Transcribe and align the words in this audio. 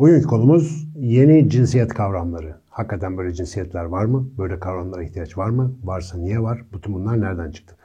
Bugünkü 0.00 0.26
konumuz 0.26 0.88
yeni 0.94 1.50
cinsiyet 1.50 1.94
kavramları. 1.94 2.56
Hakikaten 2.70 3.18
böyle 3.18 3.32
cinsiyetler 3.32 3.84
var 3.84 4.04
mı? 4.04 4.30
Böyle 4.38 4.60
kavramlara 4.60 5.02
ihtiyaç 5.02 5.38
var 5.38 5.48
mı? 5.50 5.74
Varsa 5.84 6.18
niye 6.18 6.42
var? 6.42 6.64
Bütün 6.72 6.94
bunlar 6.94 7.20
nereden 7.20 7.50
çıktı? 7.50 7.76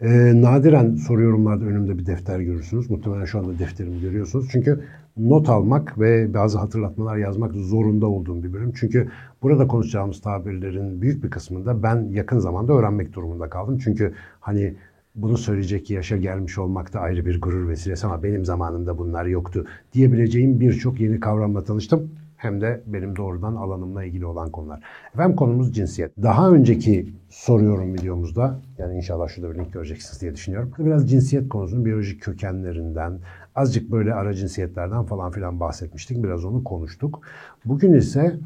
Ee, 0.00 0.42
nadiren 0.42 0.94
soru 0.94 1.22
yorumlarda 1.22 1.64
önümde 1.64 1.98
bir 1.98 2.06
defter 2.06 2.40
görürsünüz. 2.40 2.90
Muhtemelen 2.90 3.24
şu 3.24 3.38
anda 3.38 3.58
defterimi 3.58 4.00
görüyorsunuz. 4.00 4.48
Çünkü 4.52 4.80
not 5.16 5.48
almak 5.48 6.00
ve 6.00 6.34
bazı 6.34 6.58
hatırlatmalar 6.58 7.16
yazmak 7.16 7.54
zorunda 7.54 8.06
olduğum 8.06 8.42
bir 8.42 8.52
bölüm. 8.52 8.72
Çünkü 8.72 9.08
burada 9.42 9.66
konuşacağımız 9.66 10.20
tabirlerin 10.20 11.02
büyük 11.02 11.24
bir 11.24 11.30
kısmında 11.30 11.82
ben 11.82 12.08
yakın 12.10 12.38
zamanda 12.38 12.72
öğrenmek 12.72 13.12
durumunda 13.12 13.50
kaldım. 13.50 13.78
Çünkü 13.84 14.14
hani 14.40 14.74
bunu 15.14 15.38
söyleyecek 15.38 15.90
yaşa 15.90 16.16
gelmiş 16.16 16.58
olmak 16.58 16.92
da 16.92 17.00
ayrı 17.00 17.26
bir 17.26 17.40
gurur 17.40 17.68
vesilesi 17.68 18.06
ama 18.06 18.22
benim 18.22 18.44
zamanımda 18.44 18.98
bunlar 18.98 19.24
yoktu 19.24 19.66
diyebileceğim 19.92 20.60
birçok 20.60 21.00
yeni 21.00 21.20
kavramla 21.20 21.64
tanıştım. 21.64 22.10
Hem 22.40 22.60
de 22.60 22.82
benim 22.86 23.16
doğrudan 23.16 23.56
alanımla 23.56 24.04
ilgili 24.04 24.26
olan 24.26 24.50
konular. 24.50 24.80
Efendim 25.14 25.36
konumuz 25.36 25.74
cinsiyet. 25.74 26.12
Daha 26.22 26.50
önceki 26.50 27.14
soruyorum 27.28 27.94
videomuzda, 27.94 28.60
yani 28.78 28.96
inşallah 28.96 29.28
şurada 29.28 29.54
bir 29.54 29.58
link 29.58 29.72
göreceksiniz 29.72 30.20
diye 30.20 30.34
düşünüyorum. 30.34 30.72
Biraz 30.78 31.10
cinsiyet 31.10 31.48
konusunun 31.48 31.84
biyolojik 31.84 32.22
kökenlerinden, 32.22 33.18
azıcık 33.54 33.90
böyle 33.90 34.14
ara 34.14 34.34
cinsiyetlerden 34.34 35.04
falan 35.04 35.30
filan 35.30 35.60
bahsetmiştik. 35.60 36.24
Biraz 36.24 36.44
onu 36.44 36.64
konuştuk. 36.64 37.20
Bugün 37.64 37.92
ise 37.92 38.36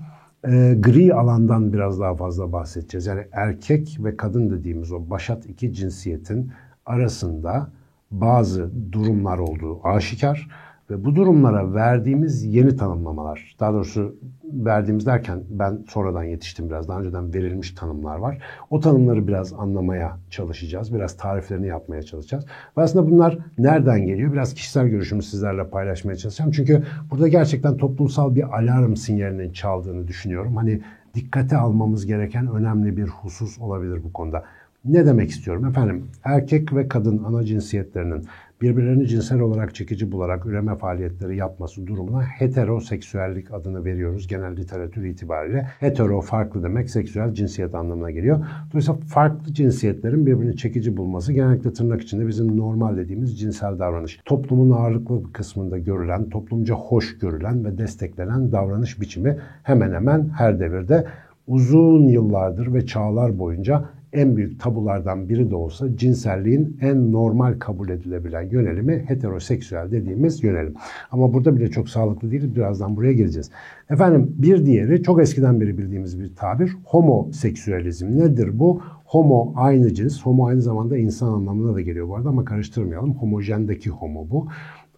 e, 0.45 0.77
gri 0.81 1.15
alandan 1.15 1.73
biraz 1.73 2.01
daha 2.01 2.15
fazla 2.15 2.53
bahsedeceğiz. 2.53 3.07
Yani 3.07 3.23
erkek 3.33 3.99
ve 4.01 4.17
kadın 4.17 4.51
dediğimiz 4.51 4.93
o 4.93 5.11
başat 5.11 5.47
iki 5.47 5.73
cinsiyetin 5.73 6.53
arasında 6.87 7.69
bazı 8.11 8.71
durumlar 8.93 9.39
olduğu 9.39 9.87
aşikar 9.87 10.49
ve 10.91 11.05
bu 11.05 11.17
durumlara 11.17 11.75
verdiğimiz 11.75 12.45
yeni 12.45 12.77
tanımlamalar, 12.77 13.57
daha 13.61 13.73
doğrusu 13.73 14.17
verdiğimiz 14.45 15.07
derken 15.07 15.43
ben 15.51 15.85
sonradan 15.89 16.25
yetiştim 16.25 16.69
biraz, 16.69 16.89
daha 16.89 17.01
önceden 17.01 17.35
verilmiş 17.35 17.71
tanımlar 17.71 18.17
var. 18.17 18.39
O 18.71 18.81
tanımları 18.81 19.29
biraz 19.29 19.53
anlamaya 19.53 20.19
çalışacağız, 20.31 20.95
biraz 20.95 21.17
tariflerini 21.17 21.67
yapmaya 21.67 22.03
çalışacağız. 22.03 22.45
Ve 22.79 22.83
aslında 22.83 23.11
bunlar 23.11 23.39
nereden 23.59 24.07
geliyor? 24.07 24.33
Biraz 24.33 24.55
kişisel 24.55 24.89
görüşümü 24.89 25.23
sizlerle 25.23 25.69
paylaşmaya 25.69 26.17
çalışacağım. 26.17 26.51
Çünkü 26.51 26.83
burada 27.11 27.29
gerçekten 27.29 27.77
toplumsal 27.77 28.35
bir 28.35 28.59
alarm 28.59 28.97
sinyalinin 28.97 29.53
çaldığını 29.53 30.09
düşünüyorum. 30.09 30.57
Hani 30.57 30.83
dikkate 31.15 31.57
almamız 31.57 32.07
gereken 32.07 32.47
önemli 32.47 32.97
bir 32.97 33.07
husus 33.09 33.59
olabilir 33.59 34.05
bu 34.05 34.13
konuda. 34.13 34.45
Ne 34.85 35.07
demek 35.07 35.31
istiyorum? 35.31 35.67
Efendim 35.67 36.05
erkek 36.25 36.75
ve 36.75 36.89
kadın 36.89 37.25
ana 37.25 37.45
cinsiyetlerinin 37.45 38.25
birbirlerini 38.63 39.07
cinsel 39.09 39.41
olarak 39.41 39.75
çekici 39.75 40.13
bularak 40.13 40.47
üreme 40.47 40.77
faaliyetleri 40.77 41.37
yapması 41.37 41.87
durumuna 41.87 42.23
heteroseksüellik 42.23 43.55
adını 43.55 43.85
veriyoruz 43.85 44.27
genel 44.27 44.57
literatür 44.57 45.05
itibariyle. 45.05 45.67
Hetero 45.81 46.21
farklı 46.21 46.63
demek 46.63 46.91
seksüel 46.91 47.35
cinsiyet 47.35 47.75
anlamına 47.75 48.11
geliyor. 48.11 48.47
Dolayısıyla 48.71 49.01
farklı 49.01 49.55
cinsiyetlerin 49.55 50.27
birbirini 50.27 50.57
çekici 50.57 50.97
bulması 50.97 51.33
genellikle 51.33 51.73
tırnak 51.73 52.03
içinde 52.03 52.27
bizim 52.27 52.57
normal 52.57 52.97
dediğimiz 52.97 53.41
cinsel 53.41 53.79
davranış. 53.79 54.21
Toplumun 54.25 54.71
ağırlıklı 54.71 55.25
bir 55.25 55.33
kısmında 55.33 55.79
görülen, 55.79 56.29
toplumca 56.29 56.75
hoş 56.75 57.19
görülen 57.19 57.65
ve 57.65 57.79
desteklenen 57.79 58.53
davranış 58.53 59.01
biçimi 59.01 59.39
hemen 59.63 59.93
hemen 59.93 60.29
her 60.29 60.61
devirde 60.61 61.07
uzun 61.47 62.09
yıllardır 62.09 62.75
ve 62.75 62.87
çağlar 62.87 63.39
boyunca 63.39 63.85
en 64.15 64.37
büyük 64.37 64.61
tabulardan 64.61 65.29
biri 65.29 65.51
de 65.51 65.55
olsa 65.55 65.97
cinselliğin 65.97 66.79
en 66.81 67.13
normal 67.13 67.59
kabul 67.59 67.89
edilebilen 67.89 68.43
yönelimi 68.43 69.05
heteroseksüel 69.07 69.91
dediğimiz 69.91 70.45
yönelim. 70.45 70.75
Ama 71.11 71.35
burada 71.35 71.57
bile 71.57 71.71
çok 71.71 71.89
sağlıklı 71.89 72.31
değil. 72.31 72.55
Birazdan 72.55 72.97
buraya 72.97 73.13
geleceğiz. 73.13 73.51
Efendim 73.91 74.35
bir 74.39 74.67
diğeri 74.67 75.03
çok 75.03 75.21
eskiden 75.23 75.61
beri 75.61 75.79
bildiğimiz 75.79 76.21
bir 76.21 76.35
tabir 76.37 76.77
homoseksüelizm. 76.85 78.19
Nedir 78.19 78.59
bu? 78.59 78.83
Homo 79.05 79.53
aynı 79.57 79.95
cins. 79.95 80.23
Homo 80.23 80.47
aynı 80.47 80.63
zamanda 80.63 80.97
insan 80.97 81.33
anlamına 81.33 81.75
da 81.75 81.81
geliyor 81.81 82.09
bu 82.09 82.17
arada 82.17 82.29
ama 82.29 82.45
karıştırmayalım. 82.45 83.15
Homojendeki 83.15 83.91
homo 83.91 84.31
bu 84.31 84.49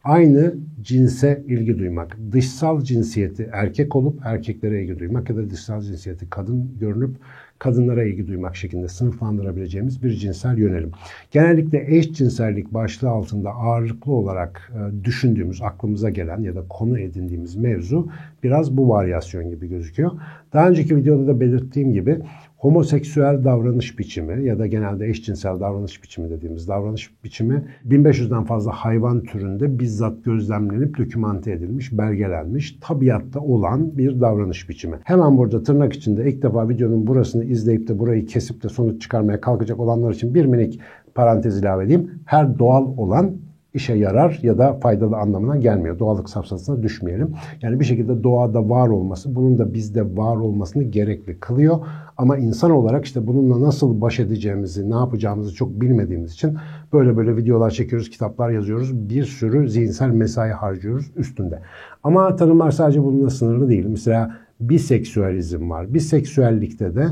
aynı 0.06 0.54
cinse 0.82 1.44
ilgi 1.46 1.78
duymak. 1.78 2.18
Dışsal 2.32 2.80
cinsiyeti 2.80 3.50
erkek 3.52 3.96
olup 3.96 4.20
erkeklere 4.24 4.82
ilgi 4.82 4.98
duymak 4.98 5.30
ya 5.30 5.36
da 5.36 5.50
dışsal 5.50 5.80
cinsiyeti 5.80 6.30
kadın 6.30 6.78
görünüp 6.80 7.16
kadınlara 7.58 8.04
ilgi 8.04 8.28
duymak 8.28 8.56
şeklinde 8.56 8.88
sınıflandırabileceğimiz 8.88 10.02
bir 10.02 10.10
cinsel 10.10 10.58
yönelim. 10.58 10.90
Genellikle 11.30 11.96
eşcinsellik 11.96 12.74
başlığı 12.74 13.08
altında 13.08 13.50
ağırlıklı 13.50 14.12
olarak 14.12 14.72
e, 14.74 15.04
düşündüğümüz, 15.04 15.62
aklımıza 15.62 16.10
gelen 16.10 16.40
ya 16.40 16.54
da 16.54 16.62
konu 16.68 16.98
edindiğimiz 16.98 17.56
mevzu 17.56 18.08
biraz 18.42 18.76
bu 18.76 18.88
varyasyon 18.88 19.50
gibi 19.50 19.68
gözüküyor. 19.68 20.10
Daha 20.52 20.68
önceki 20.68 20.96
videoda 20.96 21.26
da 21.26 21.40
belirttiğim 21.40 21.92
gibi 21.92 22.18
homoseksüel 22.66 23.44
davranış 23.44 23.98
biçimi 23.98 24.44
ya 24.46 24.58
da 24.58 24.66
genelde 24.66 25.06
eşcinsel 25.06 25.60
davranış 25.60 26.02
biçimi 26.02 26.30
dediğimiz 26.30 26.68
davranış 26.68 27.24
biçimi 27.24 27.64
1500'den 27.88 28.44
fazla 28.44 28.72
hayvan 28.72 29.22
türünde 29.22 29.78
bizzat 29.78 30.24
gözlemlenip 30.24 30.98
dokümante 30.98 31.52
edilmiş, 31.52 31.98
belgelenmiş, 31.98 32.78
tabiatta 32.80 33.40
olan 33.40 33.98
bir 33.98 34.20
davranış 34.20 34.68
biçimi. 34.68 34.96
Hemen 35.04 35.38
burada 35.38 35.62
tırnak 35.62 35.92
içinde 35.92 36.30
ilk 36.30 36.42
defa 36.42 36.68
videonun 36.68 37.06
burasını 37.06 37.44
izleyip 37.44 37.88
de 37.88 37.98
burayı 37.98 38.26
kesip 38.26 38.62
de 38.62 38.68
sonuç 38.68 39.02
çıkarmaya 39.02 39.40
kalkacak 39.40 39.80
olanlar 39.80 40.12
için 40.12 40.34
bir 40.34 40.44
minik 40.46 40.80
parantez 41.14 41.58
ilave 41.58 41.84
edeyim. 41.84 42.10
Her 42.24 42.58
doğal 42.58 42.86
olan 42.96 43.36
işe 43.76 43.94
yarar 43.94 44.38
ya 44.42 44.58
da 44.58 44.72
faydalı 44.72 45.16
anlamına 45.16 45.56
gelmiyor. 45.56 45.98
Doğallık 45.98 46.28
safsasına 46.28 46.82
düşmeyelim. 46.82 47.34
Yani 47.62 47.80
bir 47.80 47.84
şekilde 47.84 48.22
doğada 48.22 48.68
var 48.68 48.88
olması, 48.88 49.34
bunun 49.34 49.58
da 49.58 49.74
bizde 49.74 50.16
var 50.16 50.36
olmasını 50.36 50.82
gerekli 50.82 51.40
kılıyor. 51.40 51.78
Ama 52.16 52.38
insan 52.38 52.70
olarak 52.70 53.04
işte 53.04 53.26
bununla 53.26 53.66
nasıl 53.66 54.00
baş 54.00 54.20
edeceğimizi, 54.20 54.90
ne 54.90 54.94
yapacağımızı 54.94 55.54
çok 55.54 55.80
bilmediğimiz 55.80 56.32
için 56.32 56.56
böyle 56.92 57.16
böyle 57.16 57.36
videolar 57.36 57.70
çekiyoruz, 57.70 58.10
kitaplar 58.10 58.50
yazıyoruz. 58.50 59.08
Bir 59.08 59.24
sürü 59.24 59.68
zihinsel 59.68 60.10
mesai 60.10 60.50
harcıyoruz 60.50 61.10
üstünde. 61.16 61.60
Ama 62.02 62.36
tanımlar 62.36 62.70
sadece 62.70 63.02
bununla 63.02 63.30
sınırlı 63.30 63.68
değil. 63.68 63.86
Mesela 63.86 64.36
biseksüelizm 64.60 65.70
var. 65.70 65.94
Biseksüellikte 65.94 66.94
de 66.94 67.06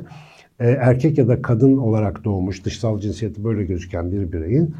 e, 0.60 0.70
erkek 0.70 1.18
ya 1.18 1.28
da 1.28 1.42
kadın 1.42 1.76
olarak 1.76 2.24
doğmuş, 2.24 2.64
dışsal 2.64 2.98
cinsiyeti 2.98 3.44
böyle 3.44 3.64
gözüken 3.64 4.12
bir 4.12 4.32
bireyin 4.32 4.74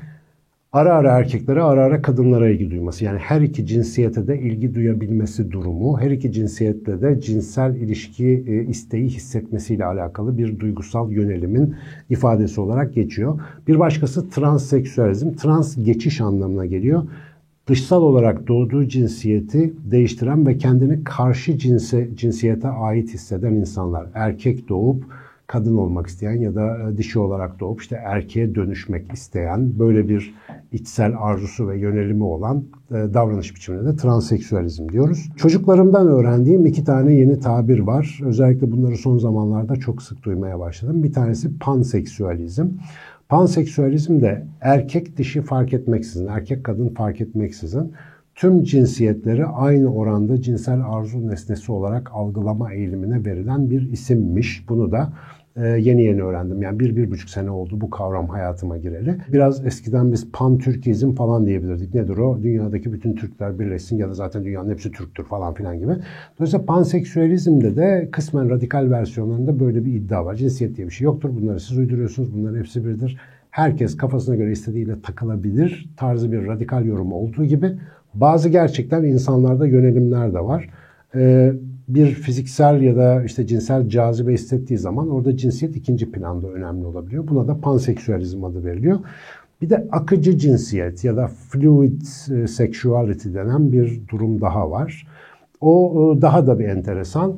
ara 0.75 0.95
ara 0.95 1.19
erkeklere 1.19 1.63
ara 1.63 1.83
ara 1.83 2.03
kadınlara 2.03 2.49
ilgi 2.49 2.71
duyması. 2.71 3.05
Yani 3.05 3.19
her 3.19 3.41
iki 3.41 3.67
cinsiyete 3.67 4.27
de 4.27 4.41
ilgi 4.41 4.75
duyabilmesi 4.75 5.51
durumu, 5.51 6.01
her 6.01 6.11
iki 6.11 6.33
cinsiyetle 6.33 7.03
de 7.03 7.21
cinsel 7.21 7.77
ilişki 7.77 8.45
e, 8.47 8.65
isteği 8.65 9.09
hissetmesiyle 9.09 9.85
alakalı 9.85 10.39
bir 10.39 10.59
duygusal 10.59 11.13
yönelimin 11.13 11.75
ifadesi 12.11 12.61
olarak 12.61 12.95
geçiyor. 12.95 13.41
Bir 13.69 13.79
başkası 13.79 14.31
transseksüelizm, 14.31 15.33
trans 15.33 15.77
geçiş 15.77 16.21
anlamına 16.21 16.67
geliyor. 16.67 17.03
Dışsal 17.67 18.03
olarak 18.03 18.49
doğduğu 18.49 18.89
cinsiyeti 18.89 19.73
değiştiren 19.91 20.47
ve 20.47 20.59
kendini 20.59 21.05
karşı 21.05 21.59
cinse, 21.59 22.09
cinsiyete 22.17 22.69
ait 22.69 23.15
hisseden 23.15 23.53
insanlar. 23.53 24.07
Erkek 24.15 24.69
doğup 24.69 25.05
kadın 25.47 25.77
olmak 25.77 26.07
isteyen 26.07 26.41
ya 26.41 26.55
da 26.55 26.91
e, 26.91 26.97
dişi 26.97 27.19
olarak 27.19 27.61
doğup 27.61 27.81
işte 27.81 27.97
erkeğe 28.05 28.55
dönüşmek 28.55 29.13
isteyen 29.13 29.79
böyle 29.79 30.09
bir 30.09 30.35
içsel 30.73 31.15
arzusu 31.19 31.69
ve 31.69 31.79
yönelimi 31.79 32.25
olan 32.25 32.65
e, 32.91 32.95
davranış 32.95 33.55
biçimine 33.55 33.85
de 33.87 33.97
transseksüelizm 33.97 34.89
diyoruz. 34.89 35.31
Çocuklarımdan 35.37 36.09
öğrendiğim 36.09 36.67
iki 36.67 36.85
tane 36.85 37.15
yeni 37.15 37.41
tabir 37.41 37.79
var. 37.79 38.21
Özellikle 38.25 38.73
bunları 38.73 38.97
son 38.97 39.19
zamanlarda 39.19 39.77
çok 39.77 40.03
sık 40.03 40.23
duymaya 40.23 40.59
başladım. 40.61 41.03
Bir 41.03 41.13
tanesi 41.13 41.59
panseksüelizm. 41.59 42.67
Panseksüelizm 43.29 44.21
de 44.21 44.47
erkek 44.61 45.17
dişi 45.17 45.43
fark 45.43 45.73
etmeksizin, 45.73 46.27
erkek 46.27 46.65
kadın 46.65 46.89
fark 46.89 47.21
etmeksizin 47.21 47.93
tüm 48.35 48.63
cinsiyetleri 48.63 49.47
aynı 49.47 49.95
oranda 49.95 50.41
cinsel 50.41 50.81
arzu 50.87 51.29
nesnesi 51.29 51.73
olarak 51.73 52.11
algılama 52.13 52.73
eğilimine 52.73 53.25
verilen 53.25 53.71
bir 53.71 53.93
isimmiş. 53.93 54.69
Bunu 54.69 54.93
da 54.93 55.13
e, 55.57 55.67
yeni 55.67 56.03
yeni 56.03 56.23
öğrendim. 56.23 56.63
Yani 56.63 56.81
bir, 56.81 56.97
bir 56.97 57.11
buçuk 57.11 57.31
sene 57.31 57.51
oldu 57.51 57.81
bu 57.81 57.91
kavram 57.91 58.29
hayatıma 58.29 58.79
gireli. 58.79 59.17
Biraz 59.33 59.67
eskiden 59.67 60.13
biz 60.13 60.33
pan-Türkizm 60.33 61.13
falan 61.15 61.47
diyebilirdik. 61.47 61.95
Nedir 61.95 62.17
o? 62.17 62.43
Dünyadaki 62.43 62.93
bütün 62.93 63.15
Türkler 63.15 63.59
birleşsin 63.59 63.99
ya 63.99 64.09
da 64.09 64.15
zaten 64.15 64.45
dünyanın 64.45 64.71
hepsi 64.71 64.91
Türktür 64.91 65.25
falan 65.25 65.55
filan 65.55 65.79
gibi. 65.79 65.93
Dolayısıyla 66.39 66.67
panseksüelizmde 66.67 67.77
de 67.77 68.09
kısmen 68.13 68.51
radikal 68.51 68.91
versiyonlarında 68.91 69.61
böyle 69.61 69.85
bir 69.85 69.95
iddia 69.95 70.25
var. 70.25 70.35
Cinsiyet 70.35 70.77
diye 70.77 70.87
bir 70.87 70.93
şey 70.93 71.05
yoktur. 71.05 71.31
Bunları 71.37 71.61
siz 71.61 71.79
uyduruyorsunuz. 71.79 72.35
Bunların 72.35 72.59
hepsi 72.59 72.87
birdir 72.87 73.19
herkes 73.55 73.97
kafasına 73.97 74.37
göre 74.37 74.53
istediğiyle 74.53 75.03
takılabilir 75.03 75.89
tarzı 75.97 76.33
bir 76.33 76.47
radikal 76.47 76.85
yorum 76.85 77.13
olduğu 77.13 77.45
gibi 77.45 77.79
bazı 78.15 78.49
gerçekten 78.49 79.05
insanlarda 79.05 79.67
yönelimler 79.67 80.35
de 80.35 80.41
var. 80.41 80.71
Ee, 81.15 81.53
bir 81.89 82.07
fiziksel 82.07 82.83
ya 82.83 82.97
da 82.97 83.25
işte 83.25 83.47
cinsel 83.47 83.89
cazibe 83.89 84.33
hissettiği 84.33 84.79
zaman 84.79 85.11
orada 85.11 85.37
cinsiyet 85.37 85.77
ikinci 85.77 86.11
planda 86.11 86.49
önemli 86.49 86.87
olabiliyor. 86.87 87.29
Buna 87.29 87.49
da 87.49 87.61
panseksüalizm 87.61 88.45
adı 88.45 88.65
veriliyor. 88.65 88.99
Bir 89.63 89.71
de 89.71 89.89
akıcı 89.93 90.39
cinsiyet 90.39 91.05
ya 91.05 91.17
da 91.17 91.27
fluid 91.27 92.03
e, 92.33 92.47
sexuality 92.47 93.29
denen 93.35 93.73
bir 93.73 94.01
durum 94.09 94.41
daha 94.41 94.71
var. 94.71 95.07
O 95.61 96.15
e, 96.19 96.23
daha 96.23 96.47
da 96.47 96.59
bir 96.59 96.65
enteresan. 96.69 97.35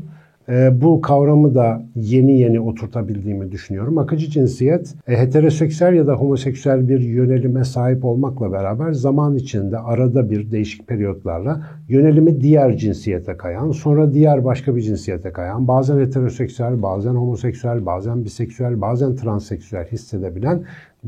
E, 0.48 0.81
bu 0.81 1.00
kavramı 1.00 1.54
da 1.54 1.82
yeni 1.94 2.38
yeni 2.38 2.60
oturtabildiğimi 2.60 3.52
düşünüyorum. 3.52 3.98
Akıcı 3.98 4.31
cinsiyet 4.31 4.94
heteroseksüel 5.06 5.94
ya 5.94 6.06
da 6.06 6.14
homoseksüel 6.14 6.88
bir 6.88 7.00
yönelime 7.00 7.64
sahip 7.64 8.04
olmakla 8.04 8.52
beraber 8.52 8.93
zaman 8.93 9.34
içinde 9.34 9.78
arada 9.78 10.31
bir 10.31 10.50
değişik 10.50 10.88
periyotlarla 10.88 11.62
yönelimi 11.88 12.40
diğer 12.40 12.76
cinsiyete 12.76 13.37
kayan, 13.37 13.70
sonra 13.70 14.14
diğer 14.14 14.44
başka 14.44 14.76
bir 14.76 14.81
cinsiyete 14.81 15.32
kayan, 15.32 15.69
bazen 15.69 15.98
heteroseksüel, 15.98 16.82
bazen 16.82 17.14
homoseksüel, 17.14 17.87
bazen 17.87 18.25
biseksüel, 18.25 18.81
bazen 18.81 19.16
transseksüel 19.16 19.87
hissedebilen 19.87 20.62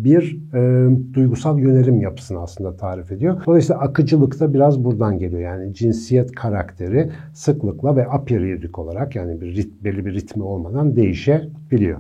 bir 0.05 0.39
e, 0.55 0.91
duygusal 1.15 1.59
yönelim 1.59 2.01
yapısını 2.01 2.41
aslında 2.41 2.77
tarif 2.77 3.13
ediyor. 3.13 3.43
Dolayısıyla 3.47 3.83
akıcılık 3.83 4.41
da 4.41 4.55
biraz 4.55 4.85
buradan 4.85 5.19
geliyor. 5.19 5.43
Yani 5.43 5.75
cinsiyet 5.75 6.33
karakteri 6.33 7.11
sıklıkla 7.33 7.97
ve 7.97 8.09
aperiyodik 8.09 8.79
olarak 8.79 9.17
yani 9.17 9.41
bir 9.41 9.55
rit, 9.57 9.85
belli 9.85 10.07
bir 10.07 10.15
ritmi 10.15 10.43
olmadan 10.43 10.97
değişebiliyor. 10.97 11.99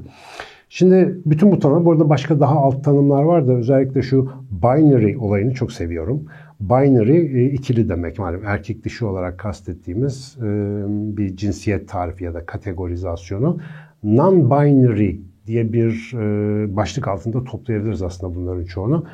Şimdi 0.69 1.19
bütün 1.27 1.53
bu 1.53 1.59
tanım, 1.59 1.85
burada 1.85 2.09
başka 2.09 2.41
daha 2.41 2.55
alt 2.55 2.85
tanımlar 2.85 3.23
var 3.23 3.49
da 3.49 3.53
özellikle 3.53 4.03
şu 4.03 4.31
binary 4.50 5.17
olayını 5.17 5.55
çok 5.55 5.73
seviyorum. 5.73 6.25
Binary 6.61 7.45
e, 7.45 7.50
ikili 7.50 7.89
demek 7.89 8.19
malum 8.19 8.45
erkek 8.47 8.85
dişi 8.85 9.05
olarak 9.05 9.39
kastettiğimiz 9.39 10.37
e, 10.43 10.47
bir 11.17 11.37
cinsiyet 11.37 11.89
tarifi 11.89 12.25
ya 12.25 12.35
da 12.35 12.47
kategorizasyonu. 12.47 13.59
Non-binary 14.05 15.21
diye 15.49 15.73
bir 15.73 16.12
e, 16.15 16.77
başlık 16.77 17.09
altında 17.09 17.45
toplayabiliriz 17.45 18.03
aslında 18.03 18.35
bunların 18.35 18.65
çoğunu. 18.65 19.05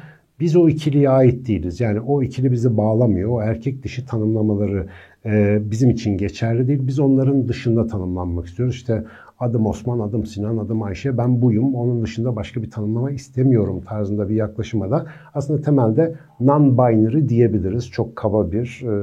Biz 0.40 0.56
o 0.56 0.68
ikiliye 0.68 1.10
ait 1.10 1.48
değiliz. 1.48 1.80
Yani 1.80 2.00
o 2.00 2.22
ikili 2.22 2.52
bizi 2.52 2.76
bağlamıyor. 2.76 3.30
O 3.30 3.42
erkek 3.42 3.82
dişi 3.82 4.06
tanımlamaları 4.06 4.86
e, 5.26 5.58
bizim 5.70 5.90
için 5.90 6.18
geçerli 6.18 6.68
değil. 6.68 6.80
Biz 6.82 7.00
onların 7.00 7.48
dışında 7.48 7.86
tanımlanmak 7.86 8.46
istiyoruz. 8.46 8.74
İşte 8.74 9.04
adım 9.38 9.66
Osman, 9.66 9.98
adım 9.98 10.26
Sinan, 10.26 10.58
adım 10.58 10.82
Ayşe, 10.82 11.18
ben 11.18 11.42
buyum, 11.42 11.74
onun 11.74 12.02
dışında 12.02 12.36
başka 12.36 12.62
bir 12.62 12.70
tanımlama 12.70 13.10
istemiyorum 13.10 13.82
tarzında 13.88 14.28
bir 14.28 14.34
yaklaşıma 14.34 14.90
da 14.90 15.06
aslında 15.34 15.62
temelde 15.62 16.14
non-binary 16.40 17.28
diyebiliriz. 17.28 17.90
Çok 17.90 18.16
kaba 18.16 18.52
bir 18.52 18.82
e, 18.82 18.94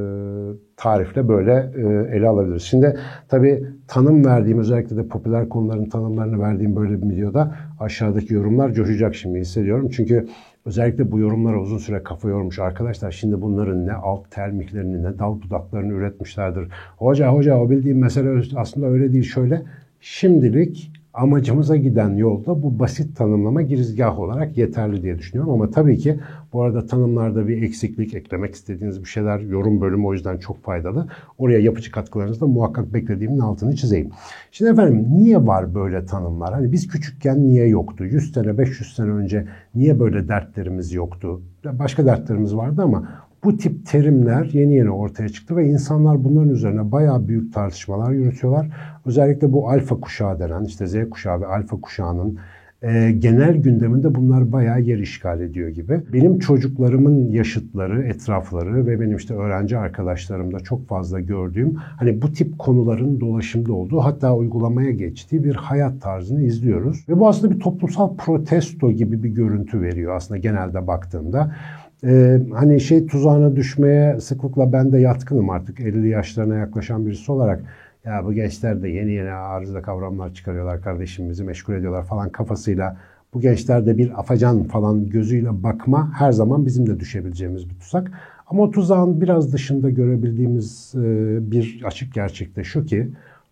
tarifle 0.81 1.27
böyle 1.27 1.71
e, 1.75 2.15
ele 2.17 2.27
alabiliriz. 2.27 2.63
Şimdi 2.63 2.97
tabii 3.27 3.63
tanım 3.87 4.25
verdiğim, 4.25 4.59
özellikle 4.59 4.97
de 4.97 5.07
popüler 5.07 5.49
konuların 5.49 5.89
tanımlarını 5.89 6.39
verdiğim 6.39 6.75
böyle 6.75 7.01
bir 7.01 7.09
videoda 7.09 7.55
aşağıdaki 7.79 8.33
yorumlar 8.33 8.73
coşacak 8.73 9.15
şimdi 9.15 9.39
hissediyorum. 9.39 9.89
Çünkü 9.91 10.27
Özellikle 10.65 11.11
bu 11.11 11.19
yorumlara 11.19 11.61
uzun 11.61 11.77
süre 11.77 12.03
kafa 12.03 12.29
yormuş 12.29 12.59
arkadaşlar. 12.59 13.11
Şimdi 13.11 13.41
bunların 13.41 13.87
ne 13.87 13.93
alt 13.93 14.31
termiklerini 14.31 15.03
ne 15.03 15.19
dal 15.19 15.41
budaklarını 15.41 15.93
üretmişlerdir. 15.93 16.67
Hoca 16.97 17.33
hoca 17.33 17.57
o 17.57 17.69
bildiğim 17.69 17.99
mesele 17.99 18.43
aslında 18.55 18.87
öyle 18.87 19.13
değil 19.13 19.23
şöyle. 19.23 19.61
Şimdilik 20.01 20.91
amacımıza 21.13 21.75
giden 21.75 22.15
yolda 22.15 22.63
bu 22.63 22.79
basit 22.79 23.17
tanımlama 23.17 23.61
girizgah 23.61 24.19
olarak 24.19 24.57
yeterli 24.57 25.03
diye 25.03 25.17
düşünüyorum. 25.17 25.53
Ama 25.53 25.71
tabii 25.71 25.97
ki 25.97 26.19
bu 26.53 26.63
arada 26.63 26.85
tanımlarda 26.85 27.47
bir 27.47 27.61
eksiklik, 27.61 28.13
eklemek 28.13 28.55
istediğiniz 28.55 29.01
bir 29.01 29.07
şeyler, 29.07 29.39
yorum 29.39 29.81
bölümü 29.81 30.05
o 30.05 30.13
yüzden 30.13 30.37
çok 30.37 30.63
faydalı. 30.63 31.07
Oraya 31.37 31.59
yapıcı 31.59 31.91
katkılarınızı 31.91 32.41
da 32.41 32.47
muhakkak 32.47 32.93
beklediğimin 32.93 33.39
altını 33.39 33.75
çizeyim. 33.75 34.09
Şimdi 34.51 34.71
efendim 34.71 35.07
niye 35.11 35.47
var 35.47 35.75
böyle 35.75 36.05
tanımlar? 36.05 36.53
Hani 36.53 36.71
biz 36.71 36.87
küçükken 36.87 37.47
niye 37.47 37.67
yoktu? 37.67 38.05
100 38.05 38.33
sene, 38.33 38.57
500 38.57 38.95
sene 38.95 39.11
önce 39.11 39.47
niye 39.75 39.99
böyle 39.99 40.27
dertlerimiz 40.27 40.93
yoktu? 40.93 41.41
Başka 41.65 42.05
dertlerimiz 42.05 42.55
vardı 42.55 42.81
ama 42.81 43.09
bu 43.43 43.57
tip 43.57 43.85
terimler 43.85 44.45
yeni 44.53 44.75
yeni 44.75 44.91
ortaya 44.91 45.29
çıktı 45.29 45.55
ve 45.55 45.67
insanlar 45.67 46.23
bunların 46.23 46.49
üzerine 46.49 46.91
bayağı 46.91 47.27
büyük 47.27 47.53
tartışmalar 47.53 48.11
yürütüyorlar. 48.11 48.67
Özellikle 49.05 49.53
bu 49.53 49.69
alfa 49.69 49.99
kuşağı 49.99 50.39
denen 50.39 50.63
işte 50.63 50.87
Z 50.87 51.09
kuşağı 51.09 51.41
ve 51.41 51.45
alfa 51.45 51.81
kuşağının 51.81 52.39
e, 52.83 53.11
genel 53.11 53.55
gündeminde 53.55 54.15
bunlar 54.15 54.51
bayağı 54.51 54.81
yer 54.81 54.97
işgal 54.97 55.41
ediyor 55.41 55.69
gibi. 55.69 56.01
Benim 56.13 56.39
çocuklarımın 56.39 57.31
yaşıtları, 57.31 58.03
etrafları 58.03 58.85
ve 58.85 58.99
benim 58.99 59.17
işte 59.17 59.33
öğrenci 59.33 59.77
arkadaşlarımda 59.77 60.59
çok 60.59 60.87
fazla 60.87 61.19
gördüğüm 61.19 61.75
hani 61.75 62.21
bu 62.21 62.33
tip 62.33 62.59
konuların 62.59 63.19
dolaşımda 63.19 63.73
olduğu 63.73 63.99
hatta 63.99 64.35
uygulamaya 64.35 64.91
geçtiği 64.91 65.43
bir 65.43 65.55
hayat 65.55 66.01
tarzını 66.01 66.43
izliyoruz. 66.43 67.05
Ve 67.09 67.19
bu 67.19 67.27
aslında 67.27 67.53
bir 67.53 67.59
toplumsal 67.59 68.15
protesto 68.15 68.91
gibi 68.91 69.23
bir 69.23 69.29
görüntü 69.29 69.81
veriyor 69.81 70.15
aslında 70.15 70.37
genelde 70.37 70.87
baktığımda. 70.87 71.55
Ee, 72.03 72.39
hani 72.53 72.79
şey 72.79 73.05
tuzağına 73.07 73.55
düşmeye 73.55 74.19
sıklıkla 74.19 74.73
ben 74.73 74.91
de 74.91 74.99
yatkınım 74.99 75.49
artık 75.49 75.79
50 75.79 76.09
yaşlarına 76.09 76.55
yaklaşan 76.55 77.05
birisi 77.05 77.31
olarak. 77.31 77.63
Ya 78.05 78.25
bu 78.25 78.33
gençler 78.33 78.83
de 78.83 78.89
yeni 78.89 79.11
yeni 79.11 79.31
arıza 79.31 79.81
kavramlar 79.81 80.33
çıkarıyorlar 80.33 80.81
kardeşim 80.81 81.29
bizi 81.29 81.43
meşgul 81.43 81.73
ediyorlar 81.73 82.05
falan 82.05 82.29
kafasıyla. 82.29 82.97
Bu 83.33 83.41
gençlerde 83.41 83.97
bir 83.97 84.19
afacan 84.19 84.63
falan 84.63 85.09
gözüyle 85.09 85.63
bakma 85.63 86.11
her 86.13 86.31
zaman 86.31 86.65
bizim 86.65 86.87
de 86.87 86.99
düşebileceğimiz 86.99 87.69
bir 87.69 87.75
tuzak. 87.75 88.11
Ama 88.47 88.63
o 88.63 88.71
tuzağın 88.71 89.21
biraz 89.21 89.53
dışında 89.53 89.89
görebildiğimiz 89.89 90.93
e, 90.95 91.51
bir 91.51 91.81
açık 91.85 92.13
gerçekte 92.13 92.63
şu 92.63 92.85
ki 92.85 93.09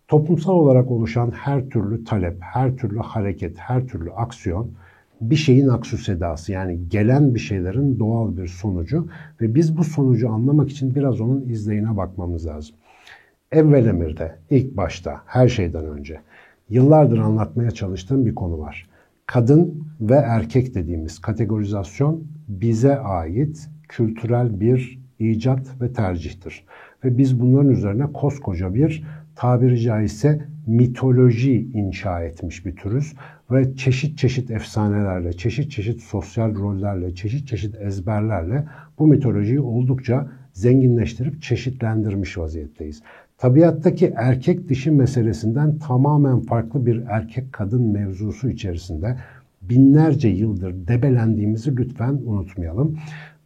toplumsal 0.08 0.52
olarak 0.52 0.90
oluşan 0.90 1.30
her 1.30 1.68
türlü 1.68 2.04
talep, 2.04 2.36
her 2.40 2.76
türlü 2.76 2.98
hareket, 2.98 3.58
her 3.58 3.86
türlü 3.86 4.10
aksiyon 4.10 4.70
bir 5.20 5.36
şeyin 5.36 5.68
aksu 5.68 5.98
sedası 5.98 6.52
yani 6.52 6.88
gelen 6.88 7.34
bir 7.34 7.40
şeylerin 7.40 7.98
doğal 7.98 8.36
bir 8.36 8.46
sonucu 8.46 9.08
ve 9.40 9.54
biz 9.54 9.76
bu 9.76 9.84
sonucu 9.84 10.30
anlamak 10.30 10.70
için 10.70 10.94
biraz 10.94 11.20
onun 11.20 11.48
izleyine 11.48 11.96
bakmamız 11.96 12.46
lazım. 12.46 12.76
Evvel 13.52 13.86
emirde, 13.86 14.36
ilk 14.50 14.76
başta, 14.76 15.20
her 15.26 15.48
şeyden 15.48 15.84
önce 15.84 16.20
yıllardır 16.68 17.18
anlatmaya 17.18 17.70
çalıştığım 17.70 18.26
bir 18.26 18.34
konu 18.34 18.58
var. 18.58 18.88
Kadın 19.26 19.84
ve 20.00 20.14
erkek 20.14 20.74
dediğimiz 20.74 21.18
kategorizasyon 21.18 22.24
bize 22.48 22.98
ait 22.98 23.70
kültürel 23.88 24.60
bir 24.60 25.00
icat 25.18 25.80
ve 25.80 25.92
tercihtir. 25.92 26.64
Ve 27.04 27.18
biz 27.18 27.40
bunların 27.40 27.70
üzerine 27.70 28.12
koskoca 28.12 28.74
bir 28.74 29.04
tabiri 29.36 29.80
caizse 29.80 30.44
mitoloji 30.66 31.62
inşa 31.74 32.22
etmiş 32.22 32.66
bir 32.66 32.76
türüz 32.76 33.14
ve 33.52 33.76
çeşit 33.76 34.18
çeşit 34.18 34.50
efsanelerle, 34.50 35.32
çeşit 35.32 35.70
çeşit 35.70 36.02
sosyal 36.02 36.54
rollerle, 36.54 37.14
çeşit 37.14 37.48
çeşit 37.48 37.74
ezberlerle 37.80 38.64
bu 38.98 39.06
mitolojiyi 39.06 39.60
oldukça 39.60 40.28
zenginleştirip 40.52 41.42
çeşitlendirmiş 41.42 42.38
vaziyetteyiz. 42.38 43.02
Tabiattaki 43.38 44.12
erkek 44.16 44.68
dişi 44.68 44.90
meselesinden 44.90 45.78
tamamen 45.78 46.40
farklı 46.40 46.86
bir 46.86 47.02
erkek 47.08 47.52
kadın 47.52 47.82
mevzusu 47.82 48.50
içerisinde 48.50 49.16
binlerce 49.62 50.28
yıldır 50.28 50.74
debelendiğimizi 50.88 51.76
lütfen 51.76 52.20
unutmayalım. 52.24 52.98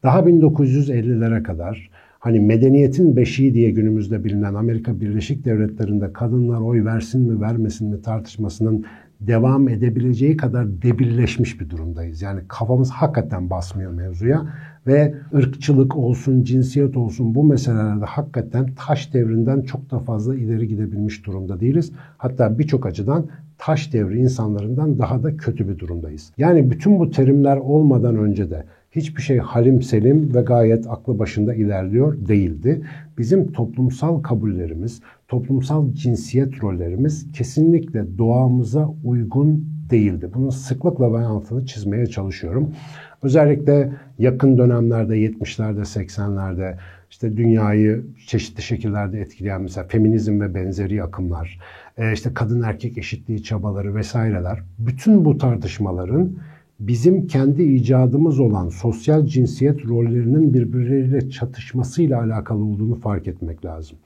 Daha 0.02 0.20
1950'lere 0.20 1.42
kadar 1.42 1.90
hani 2.18 2.40
medeniyetin 2.40 3.16
beşiği 3.16 3.54
diye 3.54 3.70
günümüzde 3.70 4.24
bilinen 4.24 4.54
Amerika 4.54 5.00
Birleşik 5.00 5.44
Devletleri'nde 5.44 6.12
kadınlar 6.12 6.60
oy 6.60 6.84
versin 6.84 7.20
mi 7.20 7.40
vermesin 7.40 7.88
mi 7.90 8.02
tartışmasının 8.02 8.84
devam 9.20 9.68
edebileceği 9.68 10.36
kadar 10.36 10.82
debilleşmiş 10.82 11.60
bir 11.60 11.70
durumdayız. 11.70 12.22
Yani 12.22 12.40
kafamız 12.48 12.90
hakikaten 12.90 13.50
basmıyor 13.50 13.92
mevzuya 13.92 14.46
ve 14.86 15.14
ırkçılık 15.34 15.96
olsun, 15.96 16.44
cinsiyet 16.44 16.96
olsun 16.96 17.34
bu 17.34 17.44
meselelerde 17.44 18.04
hakikaten 18.04 18.70
taş 18.76 19.14
devrinden 19.14 19.62
çok 19.62 19.90
da 19.90 19.98
fazla 19.98 20.34
ileri 20.34 20.68
gidebilmiş 20.68 21.26
durumda 21.26 21.60
değiliz. 21.60 21.92
Hatta 22.18 22.58
birçok 22.58 22.86
açıdan 22.86 23.26
taş 23.58 23.92
devri 23.92 24.18
insanlarından 24.18 24.98
daha 24.98 25.22
da 25.22 25.36
kötü 25.36 25.68
bir 25.68 25.78
durumdayız. 25.78 26.32
Yani 26.38 26.70
bütün 26.70 26.98
bu 26.98 27.10
terimler 27.10 27.56
olmadan 27.56 28.16
önce 28.16 28.50
de 28.50 28.64
hiçbir 28.90 29.22
şey 29.22 29.38
halim 29.38 29.82
selim 29.82 30.34
ve 30.34 30.40
gayet 30.40 30.86
aklı 30.90 31.18
başında 31.18 31.54
ilerliyor 31.54 32.28
değildi. 32.28 32.82
Bizim 33.18 33.52
toplumsal 33.52 34.22
kabullerimiz, 34.22 35.00
toplumsal 35.28 35.92
cinsiyet 35.92 36.62
rollerimiz 36.62 37.32
kesinlikle 37.32 38.18
doğamıza 38.18 38.88
uygun 39.04 39.74
değildi. 39.90 40.30
Bunu 40.34 40.52
sıklıkla 40.52 41.14
ben 41.14 41.22
altını 41.22 41.66
çizmeye 41.66 42.06
çalışıyorum. 42.06 42.70
Özellikle 43.22 43.92
yakın 44.18 44.58
dönemlerde 44.58 45.16
70'lerde 45.16 45.80
80'lerde 45.80 46.76
işte 47.10 47.36
dünyayı 47.36 48.04
çeşitli 48.26 48.62
şekillerde 48.62 49.20
etkileyen 49.20 49.62
mesela 49.62 49.86
feminizm 49.86 50.40
ve 50.40 50.54
benzeri 50.54 51.02
akımlar, 51.02 51.58
e, 51.98 52.12
işte 52.12 52.34
kadın 52.34 52.62
erkek 52.62 52.98
eşitliği 52.98 53.42
çabaları 53.42 53.94
vesaireler 53.94 54.58
bütün 54.78 55.24
bu 55.24 55.38
tartışmaların 55.38 56.32
bizim 56.80 57.26
kendi 57.26 57.62
icadımız 57.62 58.40
olan 58.40 58.68
sosyal 58.68 59.26
cinsiyet 59.26 59.86
rollerinin 59.86 60.54
birbirleriyle 60.54 61.30
çatışmasıyla 61.30 62.20
alakalı 62.22 62.64
olduğunu 62.64 62.94
fark 62.94 63.28
etmek 63.28 63.64
lazım. 63.64 63.98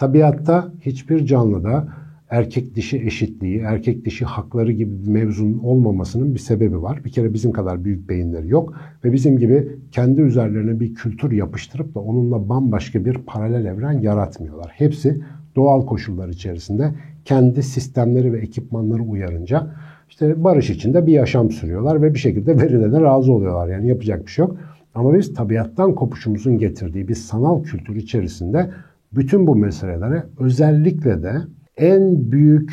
Tabiatta 0.00 0.72
hiçbir 0.80 1.26
canlıda 1.26 1.88
erkek 2.30 2.74
dişi 2.74 2.96
eşitliği, 2.96 3.58
erkek 3.58 4.04
dişi 4.04 4.24
hakları 4.24 4.72
gibi 4.72 5.02
bir 5.02 5.08
mevzunun 5.08 5.58
olmamasının 5.58 6.34
bir 6.34 6.38
sebebi 6.38 6.82
var. 6.82 7.04
Bir 7.04 7.10
kere 7.10 7.34
bizim 7.34 7.52
kadar 7.52 7.84
büyük 7.84 8.08
beyinleri 8.08 8.48
yok 8.48 8.74
ve 9.04 9.12
bizim 9.12 9.38
gibi 9.38 9.68
kendi 9.92 10.20
üzerlerine 10.20 10.80
bir 10.80 10.94
kültür 10.94 11.32
yapıştırıp 11.32 11.94
da 11.94 12.00
onunla 12.00 12.48
bambaşka 12.48 13.04
bir 13.04 13.14
paralel 13.14 13.64
evren 13.64 14.00
yaratmıyorlar. 14.00 14.72
Hepsi 14.74 15.20
doğal 15.56 15.86
koşullar 15.86 16.28
içerisinde 16.28 16.94
kendi 17.24 17.62
sistemleri 17.62 18.32
ve 18.32 18.38
ekipmanları 18.38 19.02
uyarınca 19.02 19.74
işte 20.08 20.44
barış 20.44 20.70
içinde 20.70 21.06
bir 21.06 21.12
yaşam 21.12 21.50
sürüyorlar 21.50 22.02
ve 22.02 22.14
bir 22.14 22.18
şekilde 22.18 22.56
verilene 22.56 23.00
razı 23.00 23.32
oluyorlar. 23.32 23.68
Yani 23.68 23.88
yapacak 23.88 24.26
bir 24.26 24.30
şey 24.30 24.44
yok. 24.44 24.56
Ama 24.94 25.14
biz 25.14 25.34
tabiattan 25.34 25.94
kopuşumuzun 25.94 26.58
getirdiği 26.58 27.08
bir 27.08 27.14
sanal 27.14 27.62
kültür 27.62 27.96
içerisinde 27.96 28.70
bütün 29.12 29.46
bu 29.46 29.56
meselelere 29.56 30.26
özellikle 30.38 31.22
de 31.22 31.34
en 31.76 32.32
büyük 32.32 32.72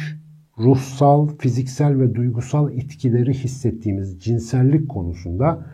ruhsal, 0.60 1.27
fiziksel 1.38 2.00
ve 2.00 2.15
duygusal 2.15 2.74
itkileri 2.74 3.34
hissettiğimiz 3.34 4.20
cinsellik 4.20 4.89
konusunda 4.89 5.65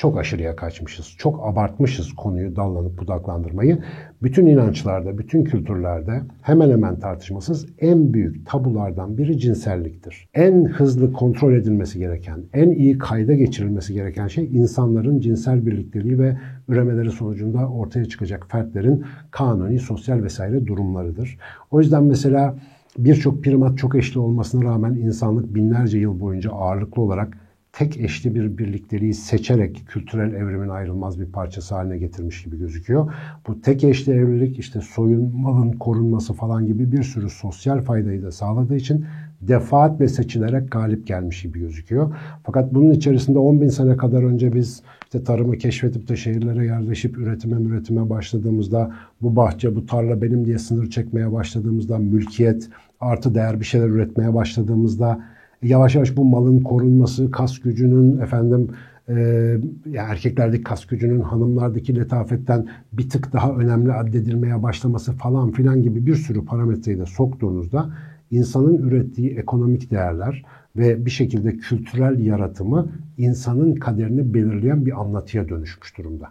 çok 0.00 0.18
aşırıya 0.18 0.56
kaçmışız. 0.56 1.14
Çok 1.18 1.46
abartmışız 1.46 2.12
konuyu 2.12 2.56
dallanıp 2.56 2.98
budaklandırmayı. 2.98 3.78
Bütün 4.22 4.46
inançlarda, 4.46 5.18
bütün 5.18 5.44
kültürlerde 5.44 6.22
hemen 6.42 6.70
hemen 6.70 7.00
tartışmasız 7.00 7.66
en 7.78 8.12
büyük 8.12 8.46
tabulardan 8.46 9.18
biri 9.18 9.38
cinselliktir. 9.38 10.28
En 10.34 10.64
hızlı 10.64 11.12
kontrol 11.12 11.54
edilmesi 11.54 11.98
gereken, 11.98 12.44
en 12.52 12.70
iyi 12.70 12.98
kayda 12.98 13.34
geçirilmesi 13.34 13.94
gereken 13.94 14.26
şey 14.26 14.44
insanların 14.44 15.20
cinsel 15.20 15.66
birlikteliği 15.66 16.18
ve 16.18 16.36
üremeleri 16.70 17.10
sonucunda 17.10 17.68
ortaya 17.68 18.04
çıkacak 18.04 18.46
fertlerin 18.48 19.04
kanuni, 19.30 19.78
sosyal 19.78 20.22
vesaire 20.22 20.66
durumlarıdır. 20.66 21.38
O 21.70 21.80
yüzden 21.80 22.04
mesela 22.04 22.56
birçok 22.98 23.44
primat 23.44 23.78
çok 23.78 23.94
eşli 23.94 24.20
olmasına 24.20 24.64
rağmen 24.64 24.92
insanlık 24.94 25.54
binlerce 25.54 25.98
yıl 25.98 26.20
boyunca 26.20 26.50
ağırlıklı 26.50 27.02
olarak 27.02 27.38
tek 27.72 27.96
eşli 27.96 28.34
bir 28.34 28.58
birlikteliği 28.58 29.14
seçerek 29.14 29.84
kültürel 29.86 30.32
evrimin 30.32 30.68
ayrılmaz 30.68 31.20
bir 31.20 31.26
parçası 31.26 31.74
haline 31.74 31.98
getirmiş 31.98 32.42
gibi 32.42 32.58
gözüküyor. 32.58 33.12
Bu 33.46 33.60
tek 33.60 33.84
eşli 33.84 34.12
evlilik 34.12 34.58
işte 34.58 34.80
soyun, 34.80 35.40
malın 35.40 35.72
korunması 35.72 36.34
falan 36.34 36.66
gibi 36.66 36.92
bir 36.92 37.02
sürü 37.02 37.30
sosyal 37.30 37.80
faydayı 37.80 38.22
da 38.22 38.32
sağladığı 38.32 38.76
için 38.76 39.04
defaatle 39.40 40.08
seçilerek 40.08 40.72
galip 40.72 41.06
gelmiş 41.06 41.42
gibi 41.42 41.58
gözüküyor. 41.58 42.14
Fakat 42.44 42.74
bunun 42.74 42.90
içerisinde 42.90 43.38
10 43.38 43.60
bin 43.60 43.68
sene 43.68 43.96
kadar 43.96 44.22
önce 44.22 44.52
biz 44.52 44.82
işte 45.04 45.24
tarımı 45.24 45.58
keşfedip 45.58 46.08
de 46.08 46.16
şehirlere 46.16 46.64
yerleşip 46.64 47.18
üretime 47.18 47.62
üretime 47.62 48.10
başladığımızda 48.10 48.94
bu 49.22 49.36
bahçe, 49.36 49.76
bu 49.76 49.86
tarla 49.86 50.22
benim 50.22 50.44
diye 50.44 50.58
sınır 50.58 50.90
çekmeye 50.90 51.32
başladığımızda 51.32 51.98
mülkiyet, 51.98 52.68
artı 53.00 53.34
değer 53.34 53.60
bir 53.60 53.64
şeyler 53.64 53.88
üretmeye 53.88 54.34
başladığımızda 54.34 55.20
yavaş 55.62 55.94
yavaş 55.94 56.16
bu 56.16 56.24
malın 56.24 56.60
korunması, 56.60 57.30
kas 57.30 57.58
gücünün 57.58 58.18
efendim 58.18 58.70
e, 59.08 59.56
erkeklerdeki 59.96 60.62
kas 60.62 60.86
gücünün 60.86 61.20
hanımlardaki 61.20 61.96
letafetten 61.96 62.66
bir 62.92 63.08
tık 63.08 63.32
daha 63.32 63.52
önemli 63.52 63.92
addedilmeye 63.92 64.62
başlaması 64.62 65.12
falan 65.12 65.50
filan 65.50 65.82
gibi 65.82 66.06
bir 66.06 66.14
sürü 66.14 66.44
parametreyi 66.44 66.98
de 66.98 67.06
soktuğunuzda 67.06 67.90
insanın 68.30 68.78
ürettiği 68.78 69.30
ekonomik 69.30 69.90
değerler 69.90 70.44
ve 70.76 71.06
bir 71.06 71.10
şekilde 71.10 71.56
kültürel 71.56 72.26
yaratımı 72.26 72.92
insanın 73.18 73.74
kaderini 73.74 74.34
belirleyen 74.34 74.86
bir 74.86 75.00
anlatıya 75.00 75.48
dönüşmüş 75.48 75.98
durumda. 75.98 76.28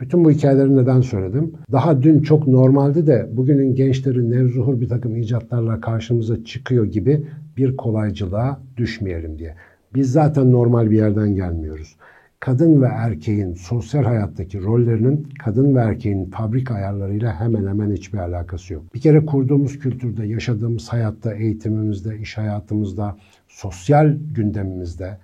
Bütün 0.00 0.24
bu 0.24 0.30
hikayeleri 0.30 0.76
neden 0.76 1.00
söyledim? 1.00 1.52
Daha 1.72 2.02
dün 2.02 2.22
çok 2.22 2.46
normaldi 2.46 3.06
de 3.06 3.28
bugünün 3.32 3.74
gençleri 3.74 4.30
nevzuhur 4.30 4.80
bir 4.80 4.88
takım 4.88 5.16
icatlarla 5.16 5.80
karşımıza 5.80 6.44
çıkıyor 6.44 6.84
gibi 6.84 7.26
bir 7.56 7.76
kolaycılığa 7.76 8.60
düşmeyelim 8.76 9.38
diye. 9.38 9.54
Biz 9.94 10.12
zaten 10.12 10.52
normal 10.52 10.90
bir 10.90 10.96
yerden 10.96 11.34
gelmiyoruz. 11.34 11.96
Kadın 12.40 12.82
ve 12.82 12.86
erkeğin 12.86 13.54
sosyal 13.54 14.04
hayattaki 14.04 14.62
rollerinin 14.62 15.28
kadın 15.44 15.74
ve 15.74 15.80
erkeğin 15.80 16.30
fabrik 16.30 16.70
ayarlarıyla 16.70 17.40
hemen 17.40 17.66
hemen 17.66 17.90
hiçbir 17.92 18.18
alakası 18.18 18.74
yok. 18.74 18.94
Bir 18.94 19.00
kere 19.00 19.26
kurduğumuz 19.26 19.78
kültürde, 19.78 20.26
yaşadığımız 20.26 20.88
hayatta, 20.88 21.34
eğitimimizde, 21.34 22.18
iş 22.18 22.38
hayatımızda, 22.38 23.16
sosyal 23.48 24.16
gündemimizde 24.34 25.18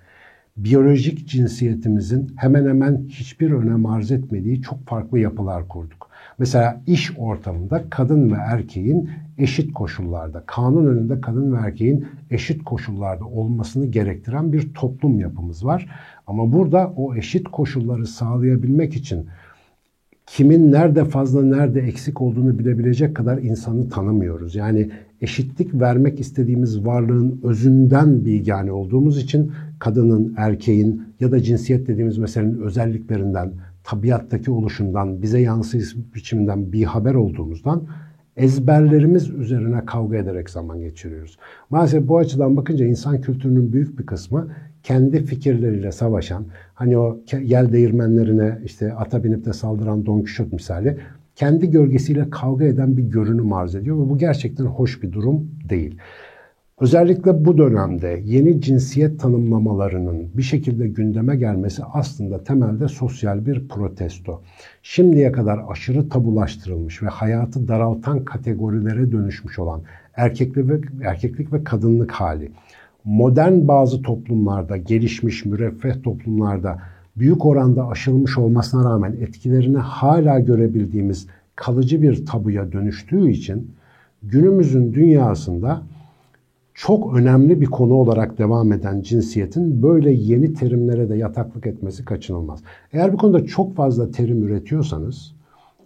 biyolojik 0.57 1.27
cinsiyetimizin 1.27 2.31
hemen 2.35 2.67
hemen 2.67 3.05
hiçbir 3.09 3.51
önem 3.51 3.85
arz 3.85 4.11
etmediği 4.11 4.61
çok 4.61 4.87
farklı 4.87 5.19
yapılar 5.19 5.67
kurduk. 5.67 6.09
Mesela 6.39 6.81
iş 6.87 7.11
ortamında 7.17 7.83
kadın 7.89 8.31
ve 8.31 8.35
erkeğin 8.35 9.09
eşit 9.37 9.73
koşullarda, 9.73 10.43
kanun 10.45 10.85
önünde 10.85 11.21
kadın 11.21 11.53
ve 11.53 11.57
erkeğin 11.57 12.05
eşit 12.31 12.63
koşullarda 12.63 13.25
olmasını 13.25 13.85
gerektiren 13.85 14.53
bir 14.53 14.73
toplum 14.73 15.19
yapımız 15.19 15.65
var. 15.65 15.89
Ama 16.27 16.53
burada 16.53 16.93
o 16.95 17.15
eşit 17.15 17.47
koşulları 17.47 18.07
sağlayabilmek 18.07 18.95
için 18.95 19.25
kimin 20.25 20.71
nerede 20.71 21.05
fazla 21.05 21.43
nerede 21.43 21.81
eksik 21.81 22.21
olduğunu 22.21 22.59
bilebilecek 22.59 23.15
kadar 23.15 23.37
insanı 23.37 23.89
tanımıyoruz. 23.89 24.55
Yani 24.55 24.89
eşitlik 25.21 25.73
vermek 25.73 26.19
istediğimiz 26.19 26.85
varlığın 26.85 27.39
özünden 27.43 28.25
bilgani 28.25 28.71
olduğumuz 28.71 29.17
için 29.17 29.51
kadının, 29.79 30.33
erkeğin 30.37 31.03
ya 31.19 31.31
da 31.31 31.43
cinsiyet 31.43 31.87
dediğimiz 31.87 32.17
meselenin 32.17 32.61
özelliklerinden, 32.61 33.53
tabiattaki 33.83 34.51
oluşundan, 34.51 35.21
bize 35.21 35.39
yansıyış 35.39 35.95
biçiminden 36.15 36.71
bir 36.71 36.83
haber 36.83 37.13
olduğumuzdan 37.13 37.87
ezberlerimiz 38.37 39.29
üzerine 39.29 39.85
kavga 39.85 40.17
ederek 40.17 40.49
zaman 40.49 40.79
geçiriyoruz. 40.79 41.37
Maalesef 41.69 42.07
bu 42.07 42.17
açıdan 42.17 42.57
bakınca 42.57 42.85
insan 42.85 43.21
kültürünün 43.21 43.73
büyük 43.73 43.99
bir 43.99 44.05
kısmı 44.05 44.47
kendi 44.83 45.25
fikirleriyle 45.25 45.91
savaşan, 45.91 46.45
hani 46.73 46.97
o 46.97 47.19
yel 47.41 47.73
değirmenlerine 47.73 48.59
işte 48.65 48.93
ata 48.93 49.23
binip 49.23 49.45
de 49.45 49.53
saldıran 49.53 50.05
Don 50.05 50.17
Quixote 50.17 50.55
misali 50.55 50.97
kendi 51.37 51.69
gölgesiyle 51.69 52.29
kavga 52.29 52.65
eden 52.65 52.97
bir 52.97 53.03
görünüm 53.03 53.53
arz 53.53 53.75
ediyor 53.75 53.97
ve 53.97 54.09
bu 54.09 54.17
gerçekten 54.17 54.65
hoş 54.65 55.03
bir 55.03 55.11
durum 55.11 55.51
değil. 55.69 55.97
Özellikle 56.79 57.45
bu 57.45 57.57
dönemde 57.57 58.21
yeni 58.23 58.61
cinsiyet 58.61 59.19
tanımlamalarının 59.19 60.37
bir 60.37 60.43
şekilde 60.43 60.87
gündeme 60.87 61.35
gelmesi 61.35 61.83
aslında 61.93 62.43
temelde 62.43 62.87
sosyal 62.87 63.45
bir 63.45 63.67
protesto. 63.67 64.41
Şimdiye 64.83 65.31
kadar 65.31 65.59
aşırı 65.69 66.09
tabulaştırılmış 66.09 67.03
ve 67.03 67.07
hayatı 67.07 67.67
daraltan 67.67 68.25
kategorilere 68.25 69.11
dönüşmüş 69.11 69.59
olan 69.59 69.81
erkeklik 70.15 70.69
ve, 70.69 70.81
erkeklik 71.03 71.53
ve 71.53 71.63
kadınlık 71.63 72.11
hali, 72.11 72.51
modern 73.03 73.67
bazı 73.67 74.01
toplumlarda, 74.01 74.77
gelişmiş 74.77 75.45
müreffeh 75.45 76.03
toplumlarda 76.03 76.79
büyük 77.19 77.45
oranda 77.45 77.87
aşılmış 77.87 78.37
olmasına 78.37 78.89
rağmen 78.89 79.11
etkilerini 79.11 79.77
hala 79.77 80.39
görebildiğimiz 80.39 81.27
kalıcı 81.55 82.01
bir 82.01 82.25
tabuya 82.25 82.71
dönüştüğü 82.71 83.29
için 83.29 83.71
günümüzün 84.23 84.93
dünyasında 84.93 85.81
çok 86.73 87.15
önemli 87.15 87.61
bir 87.61 87.65
konu 87.65 87.93
olarak 87.93 88.37
devam 88.37 88.71
eden 88.71 89.01
cinsiyetin 89.01 89.83
böyle 89.83 90.11
yeni 90.11 90.53
terimlere 90.53 91.09
de 91.09 91.15
yataklık 91.15 91.67
etmesi 91.67 92.05
kaçınılmaz. 92.05 92.59
Eğer 92.93 93.13
bir 93.13 93.17
konuda 93.17 93.45
çok 93.45 93.75
fazla 93.75 94.11
terim 94.11 94.43
üretiyorsanız 94.43 95.35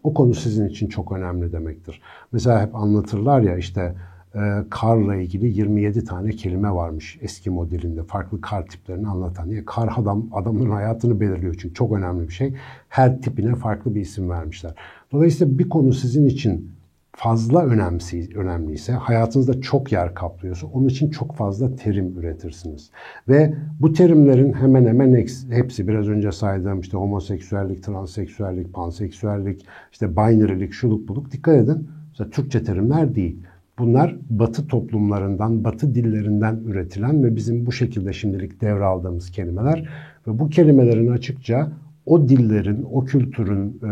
o 0.03 0.13
konu 0.13 0.33
sizin 0.33 0.67
için 0.67 0.87
çok 0.87 1.11
önemli 1.11 1.51
demektir. 1.51 2.01
Mesela 2.31 2.61
hep 2.61 2.75
anlatırlar 2.75 3.41
ya 3.41 3.57
işte 3.57 3.95
e, 4.35 4.39
karla 4.69 5.15
ilgili 5.15 5.47
27 5.47 6.03
tane 6.03 6.29
kelime 6.31 6.71
varmış 6.71 7.19
eski 7.21 7.49
modelinde. 7.49 8.03
Farklı 8.03 8.41
kar 8.41 8.65
tiplerini 8.65 9.07
anlatan. 9.07 9.47
Yani 9.47 9.65
kar 9.65 9.93
adam 9.97 10.29
adamın 10.33 10.69
hayatını 10.69 11.19
belirliyor 11.19 11.55
çünkü 11.59 11.73
çok 11.73 11.91
önemli 11.91 12.27
bir 12.27 12.33
şey. 12.33 12.55
Her 12.89 13.21
tipine 13.21 13.55
farklı 13.55 13.95
bir 13.95 14.01
isim 14.01 14.29
vermişler. 14.29 14.75
Dolayısıyla 15.11 15.59
bir 15.59 15.69
konu 15.69 15.93
sizin 15.93 16.25
için 16.25 16.71
fazla 17.15 17.65
önemsi, 17.65 18.29
önemliyse, 18.35 18.93
hayatınızda 18.93 19.61
çok 19.61 19.91
yer 19.91 20.15
kaplıyorsa 20.15 20.67
onun 20.67 20.87
için 20.87 21.09
çok 21.09 21.35
fazla 21.35 21.75
terim 21.75 22.19
üretirsiniz. 22.19 22.91
Ve 23.29 23.53
bu 23.79 23.93
terimlerin 23.93 24.53
hemen 24.53 24.85
hemen 24.85 25.25
hepsi 25.49 25.87
biraz 25.87 26.07
önce 26.07 26.31
saydığım 26.31 26.79
işte 26.79 26.97
homoseksüellik, 26.97 27.83
transseksüellik, 27.83 28.73
panseksüellik, 28.73 29.65
işte 29.91 30.15
binarylik, 30.15 30.73
şuluk 30.73 31.07
buluk 31.07 31.31
dikkat 31.31 31.55
edin. 31.55 31.89
Mesela 32.09 32.29
Türkçe 32.29 32.63
terimler 32.63 33.15
değil. 33.15 33.39
Bunlar 33.79 34.15
batı 34.29 34.67
toplumlarından, 34.67 35.63
batı 35.63 35.95
dillerinden 35.95 36.59
üretilen 36.65 37.23
ve 37.23 37.35
bizim 37.35 37.65
bu 37.65 37.71
şekilde 37.71 38.13
şimdilik 38.13 38.61
devraldığımız 38.61 39.31
kelimeler. 39.31 39.89
Ve 40.27 40.39
bu 40.39 40.49
kelimelerin 40.49 41.07
açıkça 41.07 41.71
o 42.05 42.29
dillerin, 42.29 42.85
o 42.91 43.05
kültürün 43.05 43.79
e, 43.83 43.91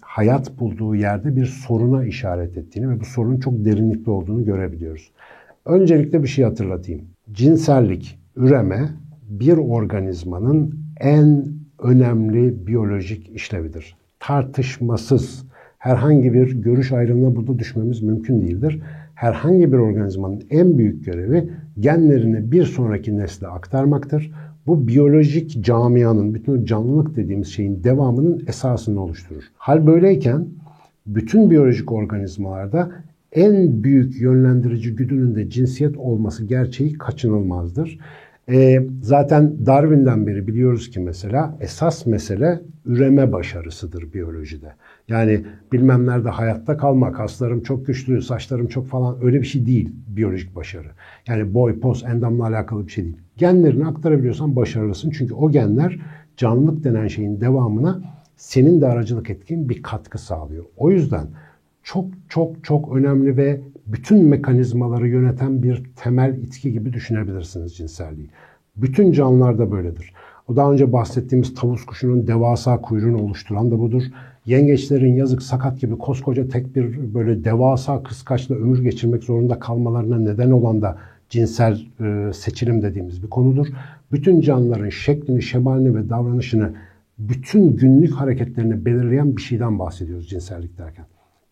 hayat 0.00 0.58
bulduğu 0.60 0.94
yerde 0.94 1.36
bir 1.36 1.46
soruna 1.46 2.04
işaret 2.04 2.56
ettiğini 2.56 2.90
ve 2.90 3.00
bu 3.00 3.04
sorunun 3.04 3.40
çok 3.40 3.64
derinlikli 3.64 4.10
olduğunu 4.10 4.44
görebiliyoruz. 4.44 5.10
Öncelikle 5.64 6.22
bir 6.22 6.28
şey 6.28 6.44
hatırlatayım. 6.44 7.02
Cinsellik, 7.32 8.18
üreme 8.36 8.88
bir 9.28 9.56
organizmanın 9.56 10.74
en 11.00 11.46
önemli 11.82 12.66
biyolojik 12.66 13.30
işlevidir. 13.30 13.96
Tartışmasız 14.20 15.44
herhangi 15.78 16.32
bir 16.32 16.52
görüş 16.52 16.92
ayrımına 16.92 17.36
burada 17.36 17.58
düşmemiz 17.58 18.02
mümkün 18.02 18.40
değildir. 18.40 18.82
Herhangi 19.18 19.72
bir 19.72 19.78
organizmanın 19.78 20.42
en 20.50 20.78
büyük 20.78 21.04
görevi 21.04 21.50
genlerini 21.80 22.52
bir 22.52 22.64
sonraki 22.64 23.16
nesle 23.16 23.46
aktarmaktır. 23.46 24.32
Bu 24.66 24.88
biyolojik 24.88 25.64
camianın, 25.64 26.34
bütün 26.34 26.64
canlılık 26.64 27.16
dediğimiz 27.16 27.48
şeyin 27.48 27.84
devamının 27.84 28.44
esasını 28.46 29.00
oluşturur. 29.00 29.42
Hal 29.56 29.86
böyleyken 29.86 30.46
bütün 31.06 31.50
biyolojik 31.50 31.92
organizmalarda 31.92 32.90
en 33.32 33.84
büyük 33.84 34.20
yönlendirici 34.20 34.96
güdünün 34.96 35.34
de 35.34 35.50
cinsiyet 35.50 35.96
olması 35.96 36.44
gerçeği 36.44 36.92
kaçınılmazdır. 36.92 37.98
E, 38.50 38.86
zaten 39.02 39.66
Darwin'den 39.66 40.26
beri 40.26 40.46
biliyoruz 40.46 40.90
ki 40.90 41.00
mesela 41.00 41.56
esas 41.60 42.06
mesele 42.06 42.60
üreme 42.84 43.32
başarısıdır 43.32 44.12
biyolojide. 44.12 44.72
Yani 45.08 45.44
bilmem 45.72 46.06
nerede 46.06 46.28
hayatta 46.28 46.76
kalmak, 46.76 47.14
kaslarım 47.14 47.62
çok 47.62 47.86
güçlü, 47.86 48.22
saçlarım 48.22 48.66
çok 48.66 48.86
falan 48.86 49.24
öyle 49.24 49.40
bir 49.40 49.46
şey 49.46 49.66
değil 49.66 49.92
biyolojik 50.08 50.56
başarı. 50.56 50.88
Yani 51.26 51.54
boy, 51.54 51.80
poz, 51.80 52.04
endamla 52.04 52.46
alakalı 52.46 52.86
bir 52.86 52.92
şey 52.92 53.04
değil. 53.04 53.16
Genlerini 53.36 53.86
aktarabiliyorsan 53.86 54.56
başarılısın. 54.56 55.10
Çünkü 55.10 55.34
o 55.34 55.50
genler 55.50 55.98
canlılık 56.36 56.84
denen 56.84 57.08
şeyin 57.08 57.40
devamına 57.40 58.02
senin 58.36 58.80
de 58.80 58.86
aracılık 58.86 59.30
ettiğin 59.30 59.68
bir 59.68 59.82
katkı 59.82 60.18
sağlıyor. 60.18 60.64
O 60.76 60.90
yüzden 60.90 61.26
çok 61.82 62.06
çok 62.28 62.64
çok 62.64 62.96
önemli 62.96 63.36
ve 63.36 63.60
bütün 63.92 64.24
mekanizmaları 64.24 65.08
yöneten 65.08 65.62
bir 65.62 65.82
temel 65.96 66.36
itki 66.36 66.72
gibi 66.72 66.92
düşünebilirsiniz 66.92 67.76
cinselliği. 67.76 68.30
Bütün 68.76 69.12
canlılar 69.12 69.58
da 69.58 69.70
böyledir. 69.70 70.12
O 70.48 70.56
daha 70.56 70.72
önce 70.72 70.92
bahsettiğimiz 70.92 71.54
tavus 71.54 71.86
kuşunun 71.86 72.26
devasa 72.26 72.80
kuyruğunu 72.80 73.22
oluşturan 73.22 73.70
da 73.70 73.78
budur. 73.78 74.02
Yengeçlerin 74.46 75.14
yazık 75.14 75.42
sakat 75.42 75.80
gibi 75.80 75.98
koskoca 75.98 76.48
tek 76.48 76.76
bir 76.76 77.14
böyle 77.14 77.44
devasa 77.44 78.02
kıskaçla 78.02 78.54
ömür 78.54 78.82
geçirmek 78.82 79.24
zorunda 79.24 79.58
kalmalarına 79.58 80.18
neden 80.18 80.50
olan 80.50 80.82
da 80.82 80.98
cinsel 81.28 81.80
e, 82.00 82.32
seçilim 82.32 82.82
dediğimiz 82.82 83.22
bir 83.22 83.30
konudur. 83.30 83.66
Bütün 84.12 84.40
canlıların 84.40 84.88
şeklini, 84.88 85.42
şemalini 85.42 85.96
ve 85.96 86.08
davranışını 86.08 86.72
bütün 87.18 87.76
günlük 87.76 88.14
hareketlerini 88.14 88.84
belirleyen 88.84 89.36
bir 89.36 89.42
şeyden 89.42 89.78
bahsediyoruz 89.78 90.28
cinsellik 90.28 90.78
derken. 90.78 91.04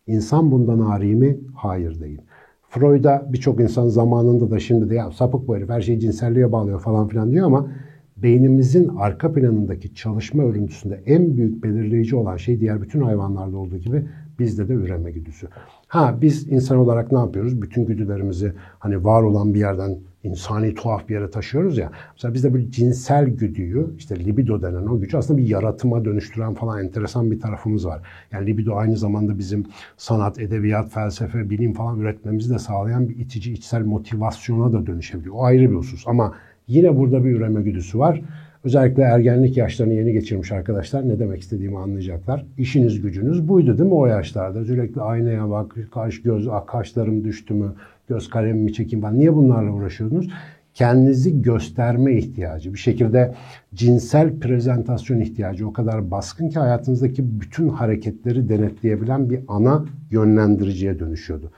İnsan 0.07 0.51
bundan 0.51 0.79
ari 0.79 1.15
mi? 1.15 1.39
Hayır 1.55 2.01
değil. 2.01 2.21
Freud'a 2.69 3.27
birçok 3.33 3.61
insan 3.61 3.89
zamanında 3.89 4.51
da 4.51 4.59
şimdi 4.59 4.91
de 4.91 4.95
ya 4.95 5.11
sapık 5.11 5.49
bu 5.49 5.57
herif 5.57 5.69
her 5.69 5.81
şeyi 5.81 6.01
cinselliğe 6.01 6.53
bağlıyor 6.53 6.81
falan 6.81 7.09
filan 7.09 7.31
diyor 7.31 7.47
ama 7.47 7.71
beynimizin 8.17 8.89
arka 8.89 9.33
planındaki 9.33 9.95
çalışma 9.95 10.43
örüntüsünde 10.43 11.03
en 11.07 11.37
büyük 11.37 11.65
belirleyici 11.65 12.17
olan 12.17 12.37
şey 12.37 12.61
diğer 12.61 12.83
bütün 12.83 13.01
hayvanlarda 13.01 13.57
olduğu 13.57 13.77
gibi 13.77 14.07
bizde 14.39 14.69
de 14.69 14.73
üreme 14.73 15.11
güdüsü. 15.11 15.49
Ha 15.89 16.19
biz 16.21 16.49
insan 16.49 16.79
olarak 16.79 17.13
ne 17.13 17.19
yapıyoruz? 17.19 17.63
Bütün 17.63 17.87
güdülerimizi 17.87 18.53
hani 18.79 19.05
var 19.05 19.23
olan 19.23 19.55
bir 19.55 19.59
yerden 19.59 19.99
insani 20.27 20.75
tuhaf 20.75 21.09
bir 21.09 21.15
yere 21.15 21.31
taşıyoruz 21.31 21.79
ya. 21.79 21.91
Mesela 22.13 22.35
bizde 22.35 22.55
bir 22.55 22.71
cinsel 22.71 23.27
güdüyü, 23.27 23.87
işte 23.99 24.25
libido 24.25 24.63
denen 24.63 24.87
o 24.87 25.01
gücü 25.01 25.17
aslında 25.17 25.39
bir 25.39 25.49
yaratıma 25.49 26.05
dönüştüren 26.05 26.55
falan 26.55 26.85
enteresan 26.85 27.31
bir 27.31 27.41
tarafımız 27.41 27.87
var. 27.87 28.03
Yani 28.33 28.47
libido 28.47 28.75
aynı 28.77 28.97
zamanda 28.97 29.39
bizim 29.39 29.67
sanat, 29.97 30.39
edebiyat, 30.39 30.91
felsefe, 30.91 31.51
bilim 31.51 31.73
falan 31.73 32.01
üretmemizi 32.01 32.55
de 32.55 32.59
sağlayan 32.59 33.09
bir 33.09 33.17
itici 33.17 33.53
içsel 33.53 33.85
motivasyona 33.85 34.73
da 34.73 34.87
dönüşebiliyor. 34.87 35.35
O 35.35 35.45
ayrı 35.45 35.71
bir 35.71 35.77
husus 35.77 36.05
ama 36.07 36.35
yine 36.69 36.97
burada 36.97 37.25
bir 37.25 37.31
üreme 37.31 37.63
güdüsü 37.63 37.99
var. 37.99 38.23
Özellikle 38.67 39.03
ergenlik 39.03 39.57
yaşlarını 39.57 39.95
yeni 39.95 40.13
geçirmiş 40.13 40.53
arkadaşlar 40.53 41.09
ne 41.09 41.19
demek 41.19 41.43
istediğimi 41.43 41.79
anlayacaklar. 41.79 42.47
İşiniz 42.59 43.01
gücünüz 43.01 43.49
buydu 43.49 43.79
değil 43.79 43.89
mi 43.89 43.95
o 43.95 44.07
yaşlarda? 44.07 44.65
Sürekli 44.65 45.01
aynaya 45.01 45.51
bak, 45.51 45.77
kaş 45.95 46.23
göz, 46.23 46.49
ah, 46.49 46.67
kaşlarım 46.67 47.25
düştü 47.25 47.55
mü, 47.55 47.73
göz 48.09 48.31
kalemimi 48.31 48.73
çekeyim 48.73 49.03
ben. 49.03 49.19
Niye 49.19 49.35
bunlarla 49.35 49.71
uğraşıyordunuz? 49.71 50.29
Kendinizi 50.75 51.43
gösterme 51.43 52.17
ihtiyacı, 52.17 52.75
bir 52.75 52.79
şekilde 52.79 53.35
cinsel 53.75 54.39
prezentasyon 54.39 55.21
ihtiyacı 55.21 55.69
o 55.69 55.73
kadar 55.73 56.11
baskın 56.11 56.49
ki 56.49 56.59
hayatınızdaki 56.59 57.41
bütün 57.41 57.69
hareketleri 57.69 58.49
denetleyebilen 58.49 59.31
bir 59.31 59.41
ana 59.49 59.85
yönlendiriciye 60.11 60.99
dönüşüyordu. 60.99 61.51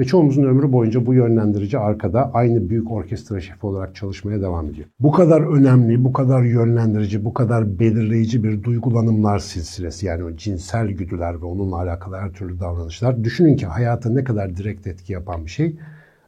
Ve 0.00 0.04
çoğumuzun 0.04 0.44
ömrü 0.44 0.72
boyunca 0.72 1.06
bu 1.06 1.14
yönlendirici 1.14 1.78
arkada 1.78 2.30
aynı 2.34 2.70
büyük 2.70 2.90
orkestra 2.92 3.40
şefi 3.40 3.66
olarak 3.66 3.94
çalışmaya 3.94 4.40
devam 4.40 4.66
ediyor. 4.70 4.86
Bu 5.00 5.12
kadar 5.12 5.40
önemli, 5.40 6.04
bu 6.04 6.12
kadar 6.12 6.42
yönlendirici, 6.42 7.24
bu 7.24 7.34
kadar 7.34 7.78
belirleyici 7.78 8.44
bir 8.44 8.62
duygulanımlar 8.62 9.38
silsilesi 9.38 10.06
yani 10.06 10.24
o 10.24 10.36
cinsel 10.36 10.88
güdüler 10.88 11.40
ve 11.40 11.44
onunla 11.44 11.76
alakalı 11.76 12.16
her 12.16 12.32
türlü 12.32 12.60
davranışlar. 12.60 13.24
Düşünün 13.24 13.56
ki 13.56 13.66
hayata 13.66 14.10
ne 14.10 14.24
kadar 14.24 14.56
direkt 14.56 14.86
etki 14.86 15.12
yapan 15.12 15.44
bir 15.44 15.50
şey. 15.50 15.76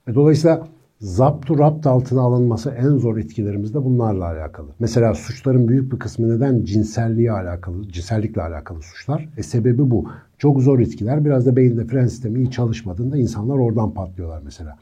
Ve 0.08 0.14
dolayısıyla 0.14 0.68
zaptu 1.02 1.58
rapt 1.58 1.86
altına 1.86 2.20
alınması 2.20 2.70
en 2.70 2.88
zor 2.88 3.16
etkilerimiz 3.16 3.74
de 3.74 3.84
bunlarla 3.84 4.24
alakalı. 4.24 4.68
Mesela 4.78 5.14
suçların 5.14 5.68
büyük 5.68 5.92
bir 5.92 5.98
kısmı 5.98 6.36
neden 6.36 6.64
cinselliğe 6.64 7.32
alakalı, 7.32 7.88
cinsellikle 7.88 8.42
alakalı 8.42 8.82
suçlar. 8.82 9.28
E 9.36 9.42
sebebi 9.42 9.90
bu. 9.90 10.08
Çok 10.38 10.60
zor 10.60 10.78
etkiler. 10.78 11.24
Biraz 11.24 11.46
da 11.46 11.56
beyinde 11.56 11.86
fren 11.86 12.06
sistemi 12.06 12.38
iyi 12.38 12.50
çalışmadığında 12.50 13.18
insanlar 13.18 13.54
oradan 13.54 13.94
patlıyorlar 13.94 14.42
mesela. 14.44 14.78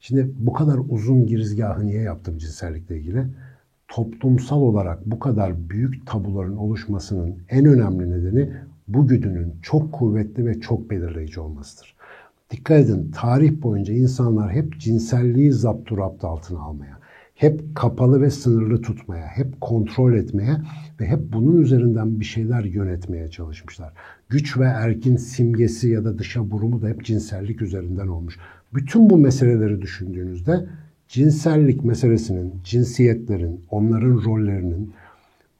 Şimdi 0.00 0.30
bu 0.38 0.52
kadar 0.52 0.78
uzun 0.88 1.26
girizgahı 1.26 1.86
niye 1.86 2.02
yaptım 2.02 2.38
cinsellikle 2.38 2.98
ilgili? 2.98 3.26
Toplumsal 3.88 4.60
olarak 4.60 5.06
bu 5.06 5.18
kadar 5.18 5.70
büyük 5.70 6.06
tabuların 6.06 6.56
oluşmasının 6.56 7.36
en 7.48 7.64
önemli 7.64 8.10
nedeni 8.10 8.50
bu 8.88 9.06
güdünün 9.06 9.54
çok 9.62 9.92
kuvvetli 9.92 10.46
ve 10.46 10.60
çok 10.60 10.90
belirleyici 10.90 11.40
olmasıdır. 11.40 11.91
Dikkat 12.52 12.80
edin 12.80 13.10
tarih 13.14 13.62
boyunca 13.62 13.94
insanlar 13.94 14.52
hep 14.52 14.80
cinselliği 14.80 15.52
zapturapt 15.52 16.24
altına 16.24 16.60
almaya, 16.60 16.98
hep 17.34 17.74
kapalı 17.74 18.20
ve 18.20 18.30
sınırlı 18.30 18.82
tutmaya, 18.82 19.26
hep 19.26 19.60
kontrol 19.60 20.14
etmeye 20.14 20.56
ve 21.00 21.06
hep 21.06 21.32
bunun 21.32 21.62
üzerinden 21.62 22.20
bir 22.20 22.24
şeyler 22.24 22.64
yönetmeye 22.64 23.28
çalışmışlar. 23.28 23.92
Güç 24.28 24.58
ve 24.58 24.64
erkin 24.64 25.16
simgesi 25.16 25.88
ya 25.88 26.04
da 26.04 26.18
dışa 26.18 26.40
vurumu 26.40 26.82
da 26.82 26.88
hep 26.88 27.04
cinsellik 27.04 27.62
üzerinden 27.62 28.06
olmuş. 28.06 28.38
Bütün 28.74 29.10
bu 29.10 29.18
meseleleri 29.18 29.82
düşündüğünüzde 29.82 30.66
cinsellik 31.08 31.84
meselesinin, 31.84 32.54
cinsiyetlerin, 32.64 33.60
onların 33.70 34.24
rollerinin 34.24 34.92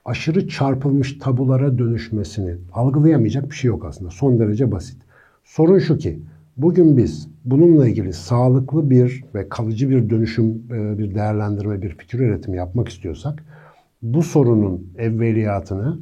aşırı 0.05 0.48
çarpılmış 0.48 1.18
tabulara 1.18 1.78
dönüşmesini 1.78 2.55
algılayamayacak 2.72 3.50
bir 3.50 3.57
şey 3.57 3.68
yok 3.68 3.85
aslında. 3.85 4.11
Son 4.11 4.38
derece 4.38 4.72
basit. 4.72 4.96
Sorun 5.44 5.78
şu 5.78 5.98
ki 5.98 6.18
Bugün 6.62 6.96
biz 6.96 7.29
bununla 7.44 7.88
ilgili 7.88 8.12
sağlıklı 8.12 8.90
bir 8.90 9.25
ve 9.35 9.48
kalıcı 9.48 9.90
bir 9.90 10.11
dönüşüm, 10.11 10.62
e, 10.70 10.98
bir 10.98 11.14
değerlendirme, 11.14 11.83
bir 11.83 11.96
fikir 11.96 12.18
üretimi 12.18 12.57
yapmak 12.57 12.88
istiyorsak 12.88 13.44
bu 14.03 14.22
sorunun 14.22 14.87
evveliyatını, 14.98 15.98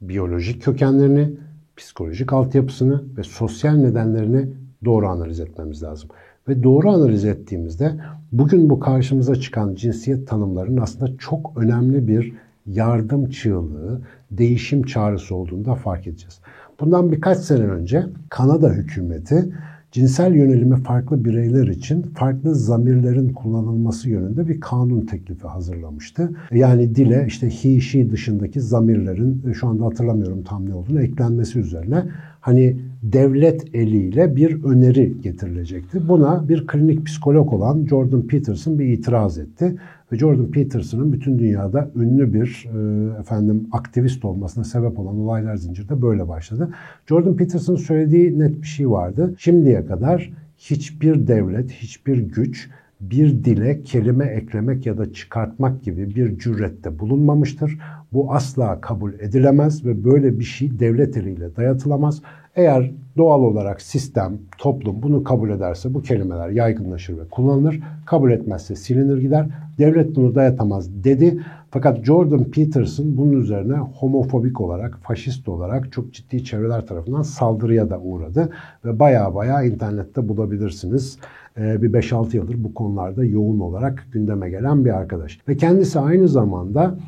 biyolojik 0.00 0.62
kökenlerini, 0.62 1.30
psikolojik 1.76 2.32
altyapısını 2.32 3.04
ve 3.16 3.22
sosyal 3.22 3.74
nedenlerini 3.74 4.48
doğru 4.84 5.08
analiz 5.08 5.40
etmemiz 5.40 5.82
lazım. 5.82 6.10
Ve 6.48 6.62
doğru 6.62 6.90
analiz 6.90 7.24
ettiğimizde 7.24 7.94
bugün 8.32 8.70
bu 8.70 8.80
karşımıza 8.80 9.36
çıkan 9.36 9.74
cinsiyet 9.74 10.28
tanımlarının 10.28 10.80
aslında 10.80 11.16
çok 11.16 11.52
önemli 11.56 12.08
bir 12.08 12.32
yardım 12.66 13.30
çığlığı, 13.30 14.00
değişim 14.30 14.82
çağrısı 14.82 15.34
olduğunu 15.34 15.64
da 15.64 15.74
fark 15.74 16.06
edeceğiz. 16.06 16.40
Bundan 16.80 17.12
birkaç 17.12 17.38
sene 17.38 17.64
önce 17.64 18.06
Kanada 18.28 18.70
hükümeti 18.70 19.52
cinsel 19.92 20.34
yönelimi 20.34 20.76
farklı 20.76 21.24
bireyler 21.24 21.66
için 21.66 22.02
farklı 22.02 22.54
zamirlerin 22.54 23.32
kullanılması 23.32 24.10
yönünde 24.10 24.48
bir 24.48 24.60
kanun 24.60 25.00
teklifi 25.00 25.46
hazırlamıştı. 25.46 26.30
Yani 26.52 26.94
dile 26.94 27.24
işte 27.28 27.50
he, 27.50 27.80
she 27.80 28.10
dışındaki 28.10 28.60
zamirlerin 28.60 29.52
şu 29.52 29.68
anda 29.68 29.84
hatırlamıyorum 29.84 30.42
tam 30.42 30.70
ne 30.70 30.74
olduğunu 30.74 31.02
eklenmesi 31.02 31.58
üzerine 31.58 32.04
hani 32.40 32.76
devlet 33.02 33.74
eliyle 33.74 34.36
bir 34.36 34.64
öneri 34.64 35.20
getirilecekti. 35.20 36.08
Buna 36.08 36.48
bir 36.48 36.66
klinik 36.66 37.06
psikolog 37.06 37.52
olan 37.52 37.86
Jordan 37.86 38.26
Peterson 38.26 38.78
bir 38.78 38.86
itiraz 38.86 39.38
etti 39.38 39.76
ve 40.12 40.18
Jordan 40.18 40.50
Peterson'ın 40.50 41.12
bütün 41.12 41.38
dünyada 41.38 41.90
ünlü 41.96 42.34
bir 42.34 42.68
e, 42.74 43.20
efendim 43.20 43.68
aktivist 43.72 44.24
olmasına 44.24 44.64
sebep 44.64 44.98
olan 44.98 45.16
olaylar 45.16 45.56
zinciri 45.56 45.88
de 45.88 46.02
böyle 46.02 46.28
başladı. 46.28 46.70
Jordan 47.06 47.36
Peterson'ın 47.36 47.76
söylediği 47.76 48.38
net 48.38 48.62
bir 48.62 48.66
şey 48.66 48.90
vardı. 48.90 49.34
Şimdiye 49.38 49.86
kadar 49.86 50.32
hiçbir 50.58 51.26
devlet, 51.26 51.70
hiçbir 51.70 52.18
güç 52.18 52.70
bir 53.00 53.44
dile 53.44 53.82
kelime 53.82 54.24
eklemek 54.24 54.86
ya 54.86 54.98
da 54.98 55.12
çıkartmak 55.12 55.82
gibi 55.82 56.14
bir 56.14 56.38
cürette 56.38 56.98
bulunmamıştır. 56.98 57.78
Bu 58.12 58.32
asla 58.32 58.80
kabul 58.80 59.12
edilemez 59.12 59.86
ve 59.86 60.04
böyle 60.04 60.38
bir 60.38 60.44
şey 60.44 60.78
devlet 60.78 61.16
eliyle 61.16 61.56
dayatılamaz. 61.56 62.22
Eğer 62.58 62.90
doğal 63.16 63.42
olarak 63.42 63.82
sistem, 63.82 64.38
toplum 64.58 65.02
bunu 65.02 65.24
kabul 65.24 65.50
ederse 65.50 65.94
bu 65.94 66.02
kelimeler 66.02 66.48
yaygınlaşır 66.48 67.18
ve 67.18 67.28
kullanılır. 67.30 67.80
Kabul 68.06 68.30
etmezse 68.30 68.76
silinir 68.76 69.18
gider. 69.18 69.46
Devlet 69.78 70.16
bunu 70.16 70.34
dayatamaz 70.34 71.04
dedi 71.04 71.38
Fakat 71.70 72.04
Jordan 72.04 72.44
Peterson 72.44 73.16
bunun 73.16 73.40
üzerine 73.40 73.76
homofobik 73.76 74.60
olarak, 74.60 74.98
faşist 75.02 75.48
olarak 75.48 75.92
çok 75.92 76.12
ciddi 76.12 76.44
çevreler 76.44 76.86
tarafından 76.86 77.22
saldırıya 77.22 77.90
da 77.90 78.00
uğradı. 78.00 78.50
Ve 78.84 78.98
baya 78.98 79.34
baya 79.34 79.62
internette 79.62 80.28
bulabilirsiniz. 80.28 81.18
Ee, 81.58 81.82
bir 81.82 81.92
5-6 81.92 82.36
yıldır 82.36 82.64
bu 82.64 82.74
konularda 82.74 83.24
yoğun 83.24 83.60
olarak 83.60 84.06
gündeme 84.12 84.50
gelen 84.50 84.84
bir 84.84 84.90
arkadaş. 84.90 85.38
Ve 85.48 85.56
kendisi 85.56 86.00
aynı 86.00 86.28
zamanda 86.28 86.98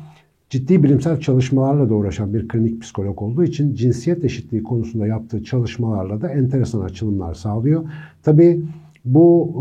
ciddi 0.51 0.83
bilimsel 0.83 1.19
çalışmalarla 1.19 1.89
da 1.89 1.93
uğraşan 1.93 2.33
bir 2.33 2.47
klinik 2.47 2.81
psikolog 2.81 3.21
olduğu 3.21 3.43
için 3.43 3.75
cinsiyet 3.75 4.25
eşitliği 4.25 4.63
konusunda 4.63 5.07
yaptığı 5.07 5.43
çalışmalarla 5.43 6.21
da 6.21 6.29
enteresan 6.29 6.81
açılımlar 6.81 7.33
sağlıyor. 7.33 7.83
Tabii 8.23 8.61
bu 9.05 9.51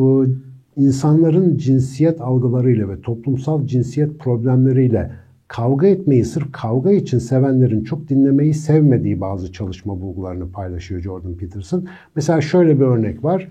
e, 0.77 0.83
insanların 0.83 1.57
cinsiyet 1.57 2.21
algılarıyla 2.21 2.89
ve 2.89 3.01
toplumsal 3.01 3.67
cinsiyet 3.67 4.19
problemleriyle 4.19 5.11
kavga 5.49 5.87
etmeyi 5.87 6.25
sırf 6.25 6.53
kavga 6.53 6.93
için 6.93 7.19
sevenlerin 7.19 7.85
çok 7.85 8.09
dinlemeyi 8.09 8.55
sevmediği 8.55 9.21
bazı 9.21 9.53
çalışma 9.53 10.01
bulgularını 10.01 10.53
paylaşıyor 10.53 11.01
Jordan 11.01 11.35
Peterson. 11.35 11.85
Mesela 12.17 12.41
şöyle 12.41 12.81
bir 12.81 12.85
örnek 12.85 13.25
var. 13.25 13.49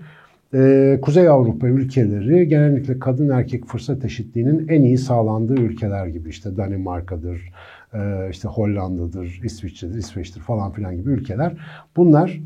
Ee, 0.54 0.98
Kuzey 1.02 1.28
Avrupa 1.28 1.68
ülkeleri 1.68 2.48
genellikle 2.48 2.98
kadın 2.98 3.28
erkek 3.28 3.66
fırsat 3.66 4.04
eşitliğinin 4.04 4.68
en 4.68 4.82
iyi 4.82 4.98
sağlandığı 4.98 5.60
ülkeler 5.60 6.06
gibi 6.06 6.28
işte 6.28 6.56
Danimarka'dır, 6.56 7.52
e, 7.94 8.30
işte 8.30 8.48
Hollanda'dır, 8.48 9.40
İsviçre'dir, 9.44 9.94
İsveç'tir 9.98 10.40
falan 10.40 10.72
filan 10.72 10.96
gibi 10.96 11.10
ülkeler. 11.10 11.52
Bunlar 11.96 12.40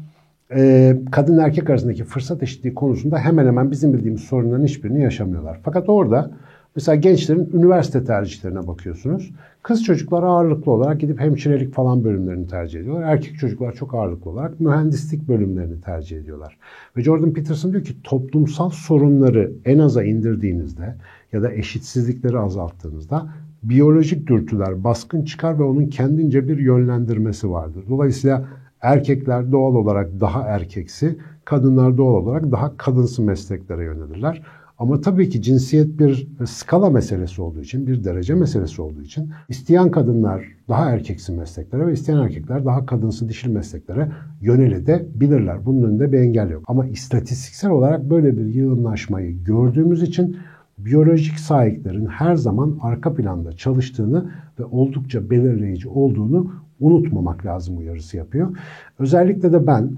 e, 0.54 0.96
kadın 1.10 1.38
erkek 1.38 1.70
arasındaki 1.70 2.04
fırsat 2.04 2.42
eşitliği 2.42 2.74
konusunda 2.74 3.18
hemen 3.18 3.46
hemen 3.46 3.70
bizim 3.70 3.92
bildiğimiz 3.92 4.20
sorunların 4.20 4.64
hiçbirini 4.64 5.02
yaşamıyorlar. 5.02 5.60
Fakat 5.62 5.88
orada 5.88 6.30
mesela 6.76 6.96
gençlerin 6.96 7.50
üniversite 7.52 8.04
tercihlerine 8.04 8.66
bakıyorsunuz. 8.66 9.32
Kız 9.62 9.84
çocuklar 9.84 10.22
ağırlıklı 10.22 10.72
olarak 10.72 11.00
gidip 11.00 11.20
hemşirelik 11.20 11.74
falan 11.74 12.04
bölümlerini 12.04 12.46
tercih 12.46 12.80
ediyorlar. 12.80 13.12
Erkek 13.12 13.38
çocuklar 13.38 13.72
çok 13.72 13.94
ağırlıklı 13.94 14.30
olarak 14.30 14.60
mühendislik 14.60 15.28
bölümlerini 15.28 15.80
tercih 15.80 16.18
ediyorlar. 16.18 16.58
Ve 16.96 17.02
Jordan 17.02 17.32
Peterson 17.32 17.72
diyor 17.72 17.84
ki 17.84 18.02
toplumsal 18.02 18.70
sorunları 18.70 19.52
en 19.64 19.78
aza 19.78 20.04
indirdiğinizde 20.04 20.94
ya 21.32 21.42
da 21.42 21.52
eşitsizlikleri 21.52 22.38
azalttığınızda 22.38 23.26
biyolojik 23.62 24.26
dürtüler 24.26 24.84
baskın 24.84 25.24
çıkar 25.24 25.58
ve 25.58 25.62
onun 25.62 25.86
kendince 25.86 26.48
bir 26.48 26.58
yönlendirmesi 26.58 27.50
vardır. 27.50 27.84
Dolayısıyla 27.88 28.44
Erkekler 28.84 29.52
doğal 29.52 29.74
olarak 29.74 30.20
daha 30.20 30.42
erkeksi, 30.42 31.18
kadınlar 31.44 31.96
doğal 31.96 32.14
olarak 32.14 32.50
daha 32.52 32.76
kadınsı 32.76 33.22
mesleklere 33.22 33.84
yönelirler. 33.84 34.42
Ama 34.78 35.00
tabii 35.00 35.28
ki 35.28 35.42
cinsiyet 35.42 35.98
bir 35.98 36.28
skala 36.46 36.90
meselesi 36.90 37.42
olduğu 37.42 37.60
için, 37.60 37.86
bir 37.86 38.04
derece 38.04 38.34
meselesi 38.34 38.82
olduğu 38.82 39.02
için 39.02 39.30
isteyen 39.48 39.90
kadınlar 39.90 40.44
daha 40.68 40.90
erkeksi 40.90 41.32
mesleklere 41.32 41.86
ve 41.86 41.92
isteyen 41.92 42.18
erkekler 42.18 42.64
daha 42.64 42.86
kadınsı 42.86 43.28
dişil 43.28 43.50
mesleklere 43.50 44.12
yönelebilirler. 44.40 45.66
Bunun 45.66 45.82
önünde 45.82 46.12
bir 46.12 46.18
engel 46.18 46.50
yok. 46.50 46.64
Ama 46.66 46.86
istatistiksel 46.86 47.70
olarak 47.70 48.10
böyle 48.10 48.36
bir 48.36 48.44
yığınlaşmayı 48.44 49.44
gördüğümüz 49.44 50.02
için 50.02 50.36
biyolojik 50.78 51.38
sahiplerin 51.38 52.06
her 52.06 52.36
zaman 52.36 52.78
arka 52.80 53.14
planda 53.14 53.52
çalıştığını 53.52 54.30
ve 54.58 54.64
oldukça 54.64 55.30
belirleyici 55.30 55.88
olduğunu 55.88 56.52
unutmamak 56.80 57.46
lazım 57.46 57.78
uyarısı 57.78 58.16
yapıyor. 58.16 58.56
Özellikle 58.98 59.52
de 59.52 59.66
ben 59.66 59.90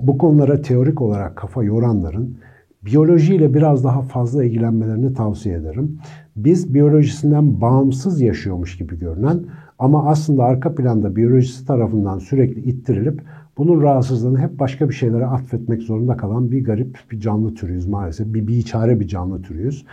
bu 0.00 0.18
konulara 0.18 0.60
teorik 0.62 1.02
olarak 1.02 1.36
kafa 1.36 1.62
yoranların 1.62 2.38
biyolojiyle 2.86 3.54
biraz 3.54 3.84
daha 3.84 4.02
fazla 4.02 4.44
ilgilenmelerini 4.44 5.14
tavsiye 5.14 5.56
ederim. 5.56 5.98
Biz 6.36 6.74
biyolojisinden 6.74 7.60
bağımsız 7.60 8.20
yaşıyormuş 8.20 8.78
gibi 8.78 8.98
görünen 8.98 9.40
ama 9.78 10.06
aslında 10.06 10.44
arka 10.44 10.74
planda 10.74 11.16
biyolojisi 11.16 11.66
tarafından 11.66 12.18
sürekli 12.18 12.60
ittirilip 12.60 13.22
bunun 13.58 13.82
rahatsızlığını 13.82 14.38
hep 14.38 14.58
başka 14.58 14.88
bir 14.88 14.94
şeylere 14.94 15.26
atfetmek 15.26 15.82
zorunda 15.82 16.16
kalan 16.16 16.50
bir 16.50 16.64
garip 16.64 16.98
bir 17.10 17.20
canlı 17.20 17.54
türüyüz 17.54 17.86
maalesef. 17.86 18.34
Bir 18.34 18.46
biçare 18.46 19.00
bir 19.00 19.08
canlı 19.08 19.42
türüyüz. 19.42 19.84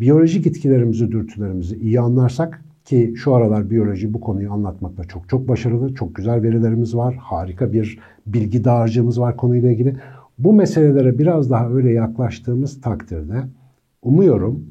Biyolojik 0.00 0.46
itkilerimizi, 0.46 1.12
dürtülerimizi 1.12 1.76
iyi 1.76 2.00
anlarsak 2.00 2.64
ki 2.84 3.14
şu 3.16 3.34
aralar 3.34 3.70
biyoloji 3.70 4.14
bu 4.14 4.20
konuyu 4.20 4.52
anlatmakta 4.52 5.04
çok 5.04 5.28
çok 5.28 5.48
başarılı. 5.48 5.94
Çok 5.94 6.14
güzel 6.14 6.42
verilerimiz 6.42 6.96
var. 6.96 7.14
Harika 7.14 7.72
bir 7.72 7.98
bilgi 8.26 8.64
dağarcığımız 8.64 9.20
var 9.20 9.36
konuyla 9.36 9.70
ilgili. 9.70 9.96
Bu 10.38 10.52
meselelere 10.52 11.18
biraz 11.18 11.50
daha 11.50 11.68
öyle 11.68 11.90
yaklaştığımız 11.90 12.80
takdirde 12.80 13.42
umuyorum 14.02 14.64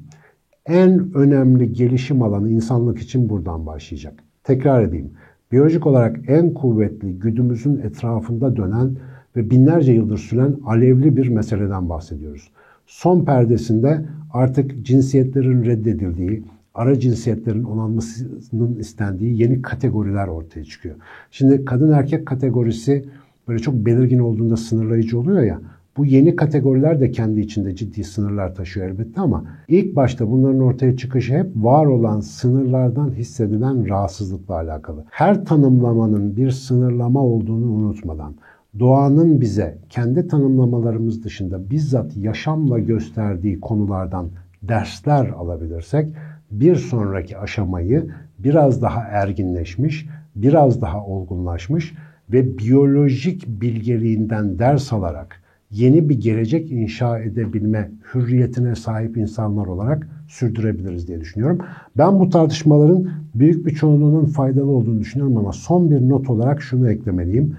en 0.66 1.14
önemli 1.14 1.74
gelişim 1.74 2.22
alanı 2.22 2.50
insanlık 2.50 3.00
için 3.00 3.30
buradan 3.30 3.66
başlayacak. 3.66 4.14
Tekrar 4.44 4.84
edeyim. 4.84 5.12
Biyolojik 5.52 5.88
olarak 5.88 6.20
en 6.28 6.54
kuvvetli 6.54 7.20
güdümüzün 7.20 7.78
etrafında 7.78 8.56
dönen 8.56 8.98
ve 9.36 9.50
binlerce 9.50 9.94
yıldır 9.94 10.18
süren 10.18 10.56
alevli 10.66 11.18
bir 11.18 11.28
meseleden 11.28 11.90
bahsediyoruz. 11.90 12.52
Son 12.86 13.26
perdesinde 13.26 14.06
artık 14.34 14.86
cinsiyetlerin 14.86 15.66
reddedildiği, 15.66 16.44
ara 16.74 17.00
cinsiyetlerin 17.00 17.64
onanmasının 17.64 18.76
istendiği 18.76 19.42
yeni 19.42 19.62
kategoriler 19.62 20.28
ortaya 20.28 20.64
çıkıyor. 20.64 20.96
Şimdi 21.32 21.66
kadın 21.66 21.92
erkek 21.92 22.26
kategorisi 22.26 23.06
böyle 23.48 23.60
çok 23.60 23.76
belirgin 23.76 24.20
olduğunda 24.20 24.58
sınırlayıcı 24.58 25.20
oluyor 25.20 25.44
ya. 25.44 25.60
Bu 25.98 26.06
yeni 26.06 26.36
kategoriler 26.36 27.00
de 27.00 27.12
kendi 27.12 27.40
içinde 27.40 27.76
ciddi 27.76 28.04
sınırlar 28.04 28.56
taşıyor 28.56 28.90
elbette 28.90 29.22
ama 29.22 29.44
ilk 29.68 29.96
başta 29.96 30.32
bunların 30.32 30.60
ortaya 30.60 30.98
çıkışı 30.98 31.34
hep 31.34 31.48
var 31.56 31.86
olan 31.86 32.20
sınırlardan 32.20 33.12
hissedilen 33.12 33.90
rahatsızlıkla 33.90 34.56
alakalı. 34.56 35.06
Her 35.10 35.46
tanımlamanın 35.46 36.36
bir 36.36 36.52
sınırlama 36.52 37.24
olduğunu 37.24 37.66
unutmadan 37.66 38.36
doğanın 38.80 39.42
bize 39.42 39.78
kendi 39.90 40.28
tanımlamalarımız 40.28 41.24
dışında 41.24 41.70
bizzat 41.70 42.18
yaşamla 42.18 42.80
gösterdiği 42.80 43.60
konulardan 43.60 44.30
dersler 44.64 45.28
alabilirsek 45.28 46.08
bir 46.52 46.76
sonraki 46.76 47.38
aşamayı 47.38 48.10
biraz 48.40 48.82
daha 48.82 49.02
erginleşmiş, 49.02 50.08
biraz 50.36 50.82
daha 50.82 51.06
olgunlaşmış 51.06 51.94
ve 52.34 52.58
biyolojik 52.58 53.48
bilgeliğinden 53.48 54.60
ders 54.60 54.94
alarak 54.94 55.44
yeni 55.72 56.10
bir 56.10 56.22
gelecek 56.22 56.72
inşa 56.72 57.20
edebilme 57.20 57.92
hürriyetine 58.14 58.76
sahip 58.76 59.18
insanlar 59.18 59.66
olarak 59.66 60.08
sürdürebiliriz 60.28 61.08
diye 61.08 61.22
düşünüyorum. 61.22 61.60
Ben 61.98 62.20
bu 62.20 62.30
tartışmaların 62.30 63.10
büyük 63.36 63.66
bir 63.66 63.72
çoğunluğunun 63.72 64.26
faydalı 64.26 64.72
olduğunu 64.72 65.00
düşünüyorum 65.00 65.38
ama 65.38 65.54
son 65.54 65.92
bir 65.92 66.10
not 66.10 66.30
olarak 66.30 66.62
şunu 66.62 66.92
eklemeliyim. 66.92 67.56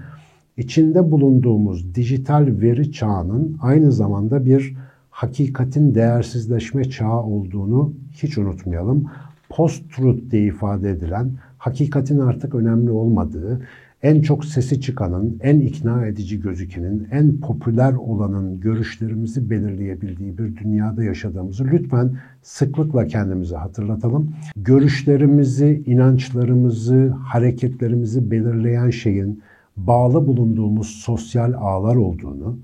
İçinde 0.57 1.11
bulunduğumuz 1.11 1.95
dijital 1.95 2.47
veri 2.61 2.91
çağının 2.91 3.57
aynı 3.61 3.91
zamanda 3.91 4.45
bir 4.45 4.75
hakikatin 5.09 5.95
değersizleşme 5.95 6.83
çağı 6.83 7.23
olduğunu 7.23 7.93
hiç 8.11 8.37
unutmayalım. 8.37 9.05
Post-truth 9.49 10.31
diye 10.31 10.43
ifade 10.43 10.89
edilen, 10.89 11.31
hakikatin 11.57 12.19
artık 12.19 12.55
önemli 12.55 12.91
olmadığı, 12.91 13.61
en 14.05 14.21
çok 14.21 14.45
sesi 14.45 14.81
çıkanın, 14.81 15.39
en 15.41 15.59
ikna 15.59 16.05
edici 16.05 16.41
gözükenin, 16.41 17.07
en 17.11 17.39
popüler 17.39 17.93
olanın 17.93 18.59
görüşlerimizi 18.59 19.49
belirleyebildiği 19.49 20.37
bir 20.37 20.57
dünyada 20.57 21.03
yaşadığımızı 21.03 21.65
lütfen 21.65 22.17
sıklıkla 22.41 23.07
kendimize 23.07 23.55
hatırlatalım. 23.55 24.33
Görüşlerimizi, 24.55 25.83
inançlarımızı, 25.85 27.07
hareketlerimizi 27.07 28.31
belirleyen 28.31 28.89
şeyin 28.89 29.41
bağlı 29.77 30.27
bulunduğumuz 30.27 30.87
sosyal 30.87 31.53
ağlar 31.53 31.95
olduğunu, 31.95 32.57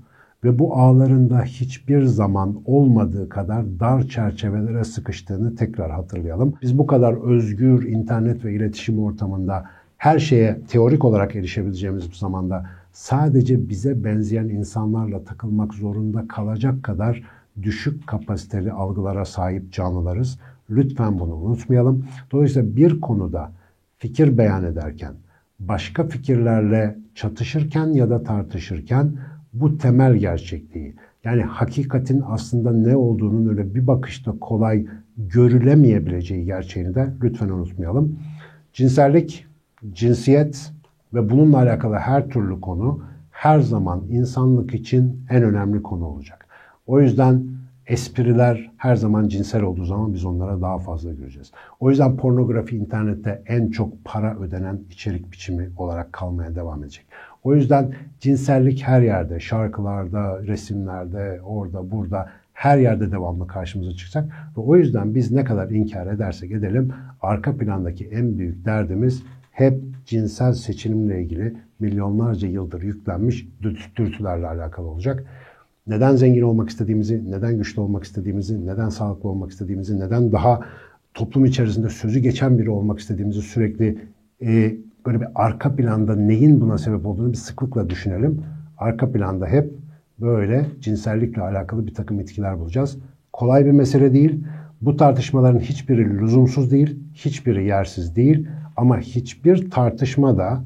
ve 0.44 0.58
bu 0.58 0.76
ağlarında 0.76 1.42
hiçbir 1.42 2.02
zaman 2.02 2.62
olmadığı 2.66 3.28
kadar 3.28 3.80
dar 3.80 4.02
çerçevelere 4.02 4.84
sıkıştığını 4.84 5.54
tekrar 5.56 5.90
hatırlayalım. 5.90 6.54
Biz 6.62 6.78
bu 6.78 6.86
kadar 6.86 7.14
özgür 7.34 7.86
internet 7.86 8.44
ve 8.44 8.54
iletişim 8.54 8.98
ortamında 8.98 9.64
her 10.02 10.18
şeye 10.18 10.60
teorik 10.68 11.04
olarak 11.04 11.36
erişebileceğimiz 11.36 12.10
bu 12.10 12.14
zamanda 12.14 12.66
sadece 12.92 13.68
bize 13.68 14.04
benzeyen 14.04 14.48
insanlarla 14.48 15.24
takılmak 15.24 15.74
zorunda 15.74 16.28
kalacak 16.28 16.82
kadar 16.82 17.22
düşük 17.62 18.06
kapasiteli 18.06 18.72
algılara 18.72 19.24
sahip 19.24 19.72
canlılarız. 19.72 20.38
Lütfen 20.70 21.18
bunu 21.18 21.34
unutmayalım. 21.34 22.06
Dolayısıyla 22.32 22.76
bir 22.76 23.00
konuda 23.00 23.52
fikir 23.98 24.38
beyan 24.38 24.64
ederken, 24.64 25.14
başka 25.60 26.06
fikirlerle 26.06 26.98
çatışırken 27.14 27.86
ya 27.86 28.10
da 28.10 28.22
tartışırken 28.22 29.12
bu 29.52 29.78
temel 29.78 30.16
gerçekliği 30.16 30.94
yani 31.24 31.42
hakikatin 31.42 32.22
aslında 32.26 32.72
ne 32.72 32.96
olduğunun 32.96 33.48
öyle 33.48 33.74
bir 33.74 33.86
bakışta 33.86 34.32
kolay 34.40 34.86
görülemeyebileceği 35.16 36.44
gerçeğini 36.44 36.94
de 36.94 37.12
lütfen 37.22 37.48
unutmayalım. 37.48 38.18
Cinsellik, 38.72 39.46
cinsiyet 39.92 40.72
ve 41.14 41.30
bununla 41.30 41.58
alakalı 41.58 41.96
her 41.96 42.28
türlü 42.28 42.60
konu 42.60 43.02
her 43.30 43.60
zaman 43.60 44.04
insanlık 44.08 44.74
için 44.74 45.26
en 45.30 45.42
önemli 45.42 45.82
konu 45.82 46.06
olacak. 46.06 46.46
O 46.86 47.00
yüzden 47.00 47.42
espriler 47.86 48.70
her 48.76 48.96
zaman 48.96 49.28
cinsel 49.28 49.62
olduğu 49.62 49.84
zaman 49.84 50.14
biz 50.14 50.24
onlara 50.24 50.60
daha 50.60 50.78
fazla 50.78 51.12
göreceğiz. 51.12 51.52
O 51.80 51.90
yüzden 51.90 52.16
pornografi 52.16 52.76
internette 52.76 53.42
en 53.46 53.70
çok 53.70 54.04
para 54.04 54.38
ödenen 54.38 54.80
içerik 54.90 55.32
biçimi 55.32 55.70
olarak 55.76 56.12
kalmaya 56.12 56.54
devam 56.54 56.82
edecek. 56.82 57.06
O 57.44 57.54
yüzden 57.54 57.94
cinsellik 58.20 58.82
her 58.82 59.02
yerde, 59.02 59.40
şarkılarda, 59.40 60.46
resimlerde, 60.46 61.40
orada, 61.44 61.90
burada 61.90 62.28
her 62.52 62.78
yerde 62.78 63.12
devamlı 63.12 63.46
karşımıza 63.46 63.92
çıkacak. 63.92 64.24
Ve 64.56 64.60
o 64.60 64.76
yüzden 64.76 65.14
biz 65.14 65.32
ne 65.32 65.44
kadar 65.44 65.70
inkar 65.70 66.06
edersek 66.06 66.50
edelim 66.50 66.92
arka 67.22 67.56
plandaki 67.56 68.08
en 68.08 68.38
büyük 68.38 68.64
derdimiz 68.64 69.22
hep 69.52 69.78
cinsel 70.06 70.52
seçilimle 70.52 71.22
ilgili 71.22 71.54
milyonlarca 71.80 72.48
yıldır 72.48 72.82
yüklenmiş 72.82 73.48
dürtülerle 73.96 74.46
alakalı 74.46 74.86
olacak. 74.86 75.24
Neden 75.86 76.16
zengin 76.16 76.42
olmak 76.42 76.70
istediğimizi, 76.70 77.30
neden 77.30 77.58
güçlü 77.58 77.80
olmak 77.80 78.04
istediğimizi, 78.04 78.66
neden 78.66 78.88
sağlıklı 78.88 79.28
olmak 79.28 79.50
istediğimizi, 79.50 80.00
neden 80.00 80.32
daha 80.32 80.60
toplum 81.14 81.44
içerisinde 81.44 81.88
sözü 81.88 82.20
geçen 82.20 82.58
biri 82.58 82.70
olmak 82.70 82.98
istediğimizi 82.98 83.42
sürekli 83.42 83.98
e, 84.42 84.76
böyle 85.06 85.20
bir 85.20 85.28
arka 85.34 85.76
planda 85.76 86.16
neyin 86.16 86.60
buna 86.60 86.78
sebep 86.78 87.06
olduğunu 87.06 87.32
bir 87.32 87.36
sıklıkla 87.36 87.90
düşünelim. 87.90 88.42
Arka 88.78 89.12
planda 89.12 89.46
hep 89.46 89.72
böyle 90.20 90.66
cinsellikle 90.80 91.42
alakalı 91.42 91.86
bir 91.86 91.94
takım 91.94 92.20
etkiler 92.20 92.58
bulacağız. 92.58 92.98
Kolay 93.32 93.66
bir 93.66 93.70
mesele 93.70 94.12
değil. 94.12 94.44
Bu 94.80 94.96
tartışmaların 94.96 95.58
hiçbiri 95.58 96.18
lüzumsuz 96.18 96.70
değil, 96.70 96.98
hiçbiri 97.14 97.64
yersiz 97.64 98.16
değil 98.16 98.48
ama 98.76 98.98
hiçbir 98.98 99.70
tartışma 99.70 100.36
da 100.38 100.62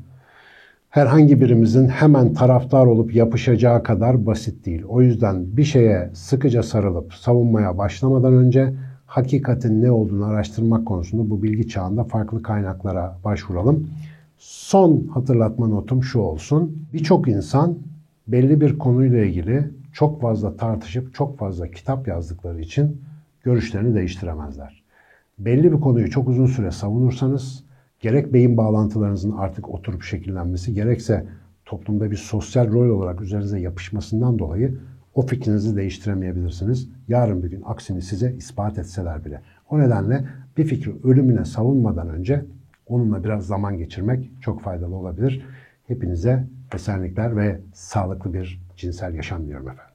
herhangi 0.90 1.40
birimizin 1.40 1.88
hemen 1.88 2.35
taraftar 2.35 2.87
olup 2.87 3.14
yapışacağı 3.14 3.83
kadar 3.83 4.27
basit 4.27 4.66
değil. 4.66 4.85
O 4.88 5.03
yüzden 5.03 5.57
bir 5.57 5.64
şeye 5.64 6.11
sıkıca 6.14 6.62
sarılıp 6.62 7.14
savunmaya 7.14 7.79
başlamadan 7.79 8.35
önce 8.35 8.73
hakikatin 9.07 9.83
ne 9.83 9.90
olduğunu 9.90 10.25
araştırmak 10.25 10.87
konusunda 10.87 11.31
bu 11.31 11.42
bilgi 11.42 11.69
çağında 11.69 12.05
farklı 12.05 12.42
kaynaklara 12.42 13.19
başvuralım. 13.25 13.90
Son 14.38 15.07
hatırlatma 15.14 15.69
notum 15.69 16.03
şu 16.03 16.19
olsun. 16.19 16.87
Birçok 16.92 17.29
insan 17.29 17.79
belli 18.29 18.61
bir 18.61 18.79
konuyla 18.79 19.25
ilgili 19.25 19.71
çok 19.92 20.21
fazla 20.21 20.57
tartışıp 20.57 21.14
çok 21.14 21.38
fazla 21.38 21.71
kitap 21.71 22.09
yazdıkları 22.09 22.61
için 22.61 23.01
görüşlerini 23.42 23.95
değiştiremezler. 23.95 24.83
Belli 25.38 25.73
bir 25.73 25.81
konuyu 25.81 26.11
çok 26.11 26.29
uzun 26.29 26.47
süre 26.47 26.71
savunursanız 26.71 27.65
gerek 28.00 28.32
beyin 28.32 28.56
bağlantılarınızın 28.56 29.30
artık 29.30 29.68
oturup 29.68 30.02
şekillenmesi 30.02 30.74
gerekse 30.74 31.26
toplumda 31.64 32.11
bir 32.11 32.16
sosyal 32.16 32.72
rol 32.72 32.88
olarak 32.88 33.20
üzerinize 33.20 33.61
yapışmasından 33.61 34.38
dolayı 34.38 34.78
o 35.14 35.26
fikrinizi 35.26 35.76
değiştiremeyebilirsiniz. 35.76 36.88
Yarın 37.09 37.42
bir 37.42 37.50
gün 37.50 37.62
aksini 37.66 38.02
size 38.02 38.32
ispat 38.32 38.78
etseler 38.78 39.24
bile. 39.24 39.40
O 39.70 39.78
nedenle 39.78 40.24
bir 40.56 40.64
fikri 40.64 40.92
ölümüne 41.04 41.44
savunmadan 41.44 42.09
önce 42.09 42.44
onunla 42.87 43.24
biraz 43.24 43.46
zaman 43.46 43.78
geçirmek 43.78 44.30
çok 44.40 44.62
faydalı 44.62 44.94
olabilir. 44.94 45.46
Hepinize 45.87 46.46
esenlikler 46.74 47.37
ve 47.37 47.61
sağlıklı 47.72 48.35
bir 48.35 48.61
cinsel 48.76 49.14
yaşam 49.14 49.42
diliyorum 49.42 49.68
efendim. 49.68 49.86